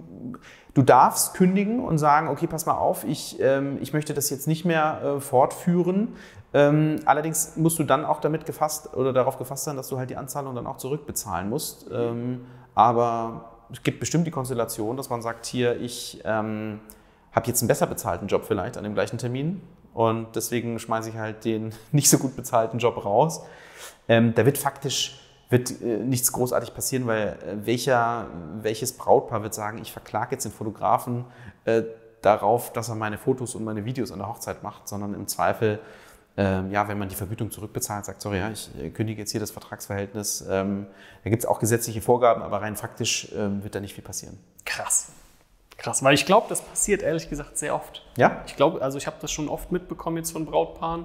du 0.74 0.82
darfst 0.82 1.34
kündigen 1.34 1.78
und 1.78 1.98
sagen, 1.98 2.26
okay, 2.26 2.48
pass 2.48 2.66
mal 2.66 2.76
auf, 2.76 3.04
ich, 3.04 3.38
ähm, 3.38 3.78
ich 3.82 3.92
möchte 3.92 4.14
das 4.14 4.30
jetzt 4.30 4.48
nicht 4.48 4.64
mehr 4.64 5.00
äh, 5.00 5.20
fortführen. 5.20 6.16
Ähm, 6.52 6.96
allerdings 7.04 7.56
musst 7.56 7.78
du 7.78 7.84
dann 7.84 8.04
auch 8.04 8.20
damit 8.20 8.46
gefasst 8.46 8.96
oder 8.96 9.12
darauf 9.12 9.38
gefasst 9.38 9.62
sein, 9.62 9.76
dass 9.76 9.88
du 9.88 9.98
halt 9.98 10.10
die 10.10 10.16
Anzahlung 10.16 10.56
dann 10.56 10.66
auch 10.66 10.78
zurückbezahlen 10.78 11.48
musst. 11.48 11.86
Aber 12.74 13.66
es 13.72 13.82
gibt 13.82 14.00
bestimmt 14.00 14.26
die 14.26 14.30
Konstellation, 14.30 14.96
dass 14.96 15.10
man 15.10 15.22
sagt, 15.22 15.46
hier, 15.46 15.80
ich 15.80 16.20
ähm, 16.24 16.80
habe 17.32 17.46
jetzt 17.46 17.62
einen 17.62 17.68
besser 17.68 17.86
bezahlten 17.86 18.28
Job 18.28 18.44
vielleicht 18.44 18.76
an 18.76 18.84
dem 18.84 18.94
gleichen 18.94 19.18
Termin 19.18 19.60
und 19.92 20.34
deswegen 20.34 20.78
schmeiße 20.78 21.10
ich 21.10 21.16
halt 21.16 21.44
den 21.44 21.72
nicht 21.92 22.08
so 22.08 22.18
gut 22.18 22.36
bezahlten 22.36 22.78
Job 22.78 23.04
raus. 23.04 23.42
Ähm, 24.08 24.34
da 24.34 24.44
wird 24.44 24.58
faktisch 24.58 25.20
wird 25.50 25.82
äh, 25.82 25.98
nichts 25.98 26.32
großartig 26.32 26.74
passieren, 26.74 27.06
weil 27.06 27.28
äh, 27.28 27.66
welcher, 27.66 28.28
welches 28.60 28.96
Brautpaar 28.96 29.42
wird 29.42 29.54
sagen, 29.54 29.78
ich 29.80 29.92
verklage 29.92 30.32
jetzt 30.32 30.44
den 30.44 30.52
Fotografen 30.52 31.24
äh, 31.64 31.82
darauf, 32.22 32.72
dass 32.72 32.88
er 32.88 32.94
meine 32.94 33.18
Fotos 33.18 33.54
und 33.54 33.64
meine 33.64 33.84
Videos 33.84 34.10
an 34.10 34.18
der 34.18 34.28
Hochzeit 34.28 34.62
macht, 34.62 34.88
sondern 34.88 35.14
im 35.14 35.28
Zweifel, 35.28 35.80
ähm, 36.36 36.70
ja, 36.72 36.88
wenn 36.88 36.98
man 36.98 37.08
die 37.08 37.14
Vergütung 37.14 37.50
zurückbezahlt, 37.50 38.04
sagt, 38.04 38.20
sorry, 38.20 38.38
ja, 38.38 38.50
ich 38.50 38.68
äh, 38.80 38.90
kündige 38.90 39.20
jetzt 39.22 39.30
hier 39.30 39.40
das 39.40 39.52
Vertragsverhältnis. 39.52 40.44
Ähm, 40.48 40.86
da 41.22 41.30
gibt 41.30 41.42
es 41.42 41.48
auch 41.48 41.60
gesetzliche 41.60 42.00
Vorgaben, 42.02 42.42
aber 42.42 42.60
rein 42.60 42.74
faktisch 42.74 43.28
ähm, 43.36 43.62
wird 43.62 43.74
da 43.74 43.80
nicht 43.80 43.94
viel 43.94 44.04
passieren. 44.04 44.38
Krass. 44.64 45.12
Krass, 45.76 46.02
weil 46.02 46.14
ich 46.14 46.26
glaube, 46.26 46.46
das 46.48 46.62
passiert 46.62 47.02
ehrlich 47.02 47.28
gesagt 47.28 47.58
sehr 47.58 47.74
oft. 47.74 48.04
Ja? 48.16 48.42
Ich 48.46 48.56
glaube, 48.56 48.80
also 48.82 48.98
ich 48.98 49.06
habe 49.06 49.16
das 49.20 49.30
schon 49.30 49.48
oft 49.48 49.70
mitbekommen 49.70 50.16
jetzt 50.16 50.32
von 50.32 50.46
Brautpaaren. 50.46 51.04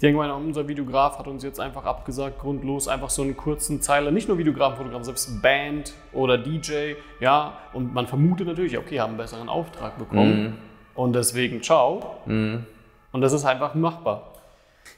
Die 0.00 0.06
irgendwann, 0.06 0.32
unser 0.32 0.66
Videograf 0.66 1.18
hat 1.18 1.28
uns 1.28 1.44
jetzt 1.44 1.60
einfach 1.60 1.84
abgesagt, 1.84 2.40
grundlos, 2.40 2.88
einfach 2.88 3.08
so 3.08 3.22
einen 3.22 3.36
kurzen 3.36 3.80
Zeiler, 3.80 4.10
nicht 4.10 4.26
nur 4.26 4.36
Videografen, 4.36 4.76
Fotografen, 4.76 5.04
selbst 5.04 5.40
Band 5.40 5.94
oder 6.12 6.38
DJ, 6.38 6.94
ja, 7.20 7.56
und 7.72 7.94
man 7.94 8.08
vermutet 8.08 8.48
natürlich, 8.48 8.76
okay, 8.76 8.98
haben 8.98 9.10
einen 9.10 9.18
besseren 9.18 9.48
Auftrag 9.48 9.98
bekommen 9.98 10.42
mhm. 10.42 10.54
und 10.96 11.12
deswegen 11.12 11.62
ciao. 11.62 12.16
Mhm. 12.26 12.66
Und 13.12 13.20
das 13.20 13.32
ist 13.32 13.44
einfach 13.44 13.74
machbar. 13.74 14.31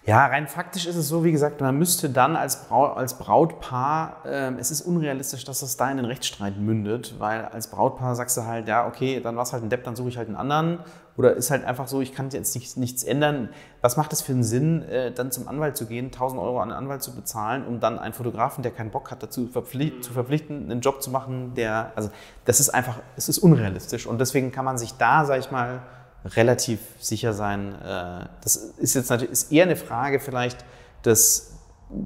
Ja, 0.06 0.26
rein 0.26 0.48
faktisch 0.48 0.84
ist 0.84 0.96
es 0.96 1.08
so, 1.08 1.24
wie 1.24 1.32
gesagt, 1.32 1.62
man 1.62 1.78
müsste 1.78 2.10
dann 2.10 2.36
als, 2.36 2.68
Braut, 2.68 2.98
als 2.98 3.16
Brautpaar, 3.16 4.18
äh, 4.26 4.52
es 4.58 4.70
ist 4.70 4.82
unrealistisch, 4.82 5.44
dass 5.44 5.60
das 5.60 5.78
da 5.78 5.90
in 5.90 5.96
den 5.96 6.04
Rechtsstreit 6.04 6.58
mündet, 6.58 7.14
weil 7.18 7.46
als 7.46 7.68
Brautpaar 7.68 8.14
sagst 8.14 8.36
du 8.36 8.44
halt, 8.44 8.68
ja, 8.68 8.86
okay, 8.86 9.20
dann 9.20 9.34
war 9.36 9.44
es 9.44 9.54
halt 9.54 9.62
ein 9.62 9.70
Depp, 9.70 9.82
dann 9.84 9.96
suche 9.96 10.10
ich 10.10 10.18
halt 10.18 10.28
einen 10.28 10.36
anderen. 10.36 10.80
Oder 11.16 11.34
ist 11.34 11.50
halt 11.50 11.64
einfach 11.64 11.88
so, 11.88 12.02
ich 12.02 12.12
kann 12.12 12.28
jetzt 12.30 12.54
nicht, 12.54 12.76
nichts 12.76 13.02
ändern. 13.02 13.48
Was 13.80 13.96
macht 13.96 14.12
es 14.12 14.20
für 14.20 14.32
einen 14.32 14.44
Sinn, 14.44 14.82
äh, 14.82 15.10
dann 15.10 15.30
zum 15.30 15.48
Anwalt 15.48 15.74
zu 15.76 15.86
gehen, 15.86 16.06
1000 16.06 16.38
Euro 16.38 16.58
an 16.58 16.70
einen 16.70 16.84
Anwalt 16.84 17.02
zu 17.02 17.14
bezahlen, 17.14 17.64
um 17.66 17.80
dann 17.80 17.98
einen 17.98 18.12
Fotografen, 18.12 18.62
der 18.62 18.72
keinen 18.72 18.90
Bock 18.90 19.10
hat, 19.10 19.22
dazu 19.22 19.46
verpflicht, 19.46 20.04
zu 20.04 20.12
verpflichten, 20.12 20.70
einen 20.70 20.82
Job 20.82 21.02
zu 21.02 21.10
machen, 21.10 21.54
der, 21.54 21.92
also 21.94 22.10
das 22.44 22.60
ist 22.60 22.68
einfach, 22.68 22.98
es 23.16 23.30
ist 23.30 23.38
unrealistisch. 23.38 24.06
Und 24.06 24.20
deswegen 24.20 24.52
kann 24.52 24.66
man 24.66 24.76
sich 24.76 24.98
da, 24.98 25.24
sag 25.24 25.38
ich 25.38 25.50
mal, 25.50 25.80
relativ 26.24 26.80
sicher 26.98 27.32
sein. 27.32 27.74
Äh, 27.74 28.26
das 28.42 28.56
ist 28.56 28.94
jetzt 28.94 29.10
natürlich 29.10 29.32
ist 29.32 29.52
eher 29.52 29.64
eine 29.64 29.76
Frage 29.76 30.20
vielleicht 30.20 30.64
des 31.04 31.54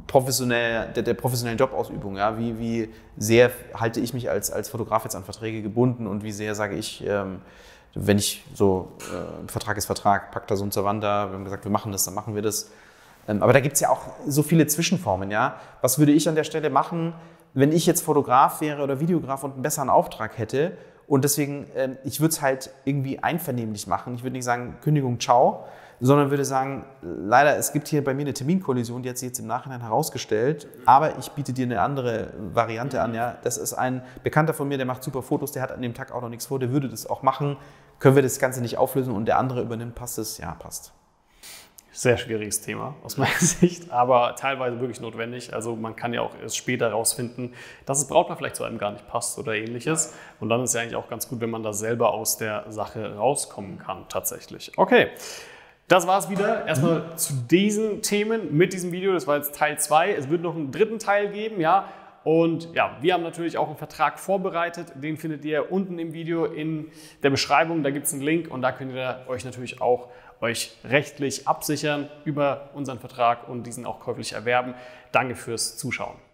professionell, 0.07 0.93
der, 0.93 1.03
der 1.03 1.15
professionellen 1.15 1.59
Jobausübung. 1.59 2.17
Ja? 2.17 2.39
Wie, 2.39 2.59
wie 2.59 2.95
sehr 3.17 3.51
halte 3.75 4.01
ich 4.01 4.13
mich 4.15 4.29
als, 4.29 4.51
als 4.51 4.69
Fotograf 4.69 5.05
jetzt 5.05 5.15
an 5.15 5.25
Verträge 5.25 5.63
gebunden 5.63 6.07
und 6.07 6.23
wie 6.25 6.33
sehr 6.33 6.55
sage 6.55 6.77
ich, 6.77 7.05
ähm, 7.07 7.41
wenn 7.95 8.19
ich 8.19 8.45
so, 8.55 8.93
äh, 9.01 9.51
Vertrag 9.51 9.77
ist 9.77 9.87
Vertrag, 9.87 10.31
Pacta 10.31 10.57
sunt 10.57 10.75
servanda, 10.75 11.31
wir 11.31 11.35
haben 11.35 11.45
gesagt, 11.45 11.65
wir 11.65 11.71
machen 11.71 11.93
das, 11.93 12.05
dann 12.05 12.15
machen 12.15 12.35
wir 12.35 12.43
das. 12.43 12.71
Ähm, 13.27 13.43
aber 13.43 13.53
da 13.53 13.61
gibt 13.61 13.75
es 13.75 13.81
ja 13.81 13.89
auch 13.91 14.03
so 14.27 14.43
viele 14.43 14.67
Zwischenformen. 14.67 15.31
Ja? 15.31 15.57
Was 15.81 15.99
würde 15.99 16.13
ich 16.13 16.29
an 16.29 16.35
der 16.35 16.45
Stelle 16.45 16.71
machen, 16.71 17.15
wenn 17.55 17.73
ich 17.73 17.87
jetzt 17.87 18.03
Fotograf 18.03 18.61
wäre 18.61 18.83
oder 18.83 19.01
Videograf 19.01 19.43
und 19.43 19.55
einen 19.55 19.63
besseren 19.63 19.89
Auftrag 19.89 20.37
hätte 20.39 20.77
und 21.09 21.25
deswegen, 21.25 21.67
äh, 21.75 21.97
ich 22.05 22.21
würde 22.21 22.33
es 22.33 22.43
halt 22.43 22.71
irgendwie 22.85 23.19
einvernehmlich 23.19 23.87
machen. 23.87 24.15
Ich 24.15 24.23
würde 24.23 24.35
nicht 24.35 24.45
sagen, 24.45 24.77
Kündigung, 24.83 25.19
ciao, 25.19 25.65
sondern 26.01 26.31
würde 26.31 26.45
sagen, 26.45 26.85
leider, 27.03 27.57
es 27.57 27.73
gibt 27.73 27.89
hier 27.89 28.05
bei 28.05 28.15
mir 28.15 28.23
eine 28.23 28.35
Terminkollision, 28.35 29.03
die 29.03 29.09
hat 29.09 29.19
sich 29.19 29.29
jetzt 29.29 29.41
im 29.41 29.47
Nachhinein 29.47 29.81
herausgestellt, 29.81 30.69
aber 30.85 31.19
ich 31.19 31.31
biete 31.33 31.53
dir 31.53 31.65
eine 31.65 31.81
andere 31.81 32.33
Variante 32.53 33.01
an. 33.01 33.15
Ja, 33.15 33.39
das 33.43 33.57
ist 33.57 33.73
ein 33.73 34.03
Bekannter 34.23 34.55
von 34.55 34.69
mir, 34.69 34.77
der 34.77 34.87
macht 34.87 35.03
super 35.03 35.23
Fotos, 35.23 35.51
der 35.51 35.63
hat 35.63 35.73
an 35.73 35.83
dem 35.83 35.95
Tag 35.95 36.13
auch 36.13 36.21
noch 36.21 36.29
nichts 36.29 36.47
vor, 36.47 36.59
der 36.59 36.71
würde 36.71 36.89
das 36.89 37.07
auch 37.07 37.23
machen. 37.23 37.57
Können 37.99 38.15
wir 38.15 38.23
das 38.23 38.39
Ganze 38.39 38.61
nicht 38.61 38.79
auflösen 38.79 39.13
und 39.13 39.25
der 39.25 39.39
andere 39.39 39.63
übernimmt, 39.63 39.97
passt 39.97 40.19
es? 40.19 40.39
Ja, 40.39 40.55
passt. 40.55 40.93
Sehr 41.99 42.17
schwieriges 42.17 42.61
Thema 42.61 42.95
aus 43.03 43.17
meiner 43.17 43.33
Sicht, 43.41 43.91
aber 43.91 44.37
teilweise 44.37 44.79
wirklich 44.79 45.01
notwendig. 45.01 45.53
Also 45.53 45.75
man 45.75 45.97
kann 45.97 46.15
ja 46.15 46.21
auch 46.21 46.31
erst 46.41 46.57
später 46.57 46.91
herausfinden, 46.91 47.55
dass 47.87 47.99
das 47.99 48.07
Brautpaar 48.07 48.37
vielleicht 48.37 48.55
zu 48.55 48.63
einem 48.63 48.79
gar 48.79 48.93
nicht 48.93 49.09
passt 49.09 49.37
oder 49.37 49.57
ähnliches. 49.57 50.15
Und 50.39 50.49
dann 50.49 50.63
ist 50.63 50.77
ja 50.77 50.83
eigentlich 50.83 50.95
auch 50.95 51.09
ganz 51.09 51.29
gut, 51.29 51.41
wenn 51.41 51.51
man 51.51 51.65
da 51.65 51.73
selber 51.73 52.15
aus 52.15 52.37
der 52.37 52.67
Sache 52.69 53.17
rauskommen 53.17 53.81
kann 53.81 54.05
tatsächlich. 54.09 54.71
Okay. 54.77 55.09
Das 55.89 56.07
war 56.07 56.21
es 56.21 56.31
wieder 56.31 56.67
erstmal 56.67 57.17
zu 57.17 57.33
diesen 57.51 58.01
Themen 58.01 58.57
mit 58.57 58.75
diesem 58.75 58.93
Video. 58.93 59.13
Das 59.13 59.27
war 59.27 59.37
jetzt 59.37 59.57
Teil 59.57 59.77
2. 59.77 60.13
Es 60.13 60.31
wird 60.31 60.41
noch 60.41 60.55
einen 60.55 60.71
dritten 60.71 61.01
Teil 61.01 61.31
geben, 61.31 61.61
ja. 61.61 61.89
Und 62.23 62.75
ja, 62.75 62.97
wir 63.01 63.15
haben 63.15 63.23
natürlich 63.25 63.59
auch 63.59 63.69
einen 63.69 63.77
Vertrag 63.77 64.21
vorbereitet. 64.21 64.93
Den 64.95 65.17
findet 65.17 65.45
ihr 65.45 65.73
unten 65.73 65.99
im 65.99 66.13
Video 66.13 66.45
in 66.45 66.93
der 67.25 67.31
Beschreibung. 67.31 67.83
Da 67.83 67.91
gibt 67.91 68.07
es 68.07 68.13
einen 68.13 68.23
Link 68.23 68.51
und 68.51 68.63
da 68.63 68.71
könnt 68.71 68.93
ihr 68.93 69.25
euch 69.29 69.45
natürlich 69.45 69.81
auch 69.81 70.11
euch 70.41 70.77
rechtlich 70.85 71.49
absichern 71.49 72.09
über 72.25 72.71
unseren 72.75 72.99
Vertrag 72.99 73.49
und 73.49 73.65
diesen 73.65 73.87
auch 73.87 74.01
käuflich 74.01 74.33
erwerben. 74.33 74.75
Danke 75.13 75.35
fürs 75.35 75.77
Zuschauen. 75.77 76.28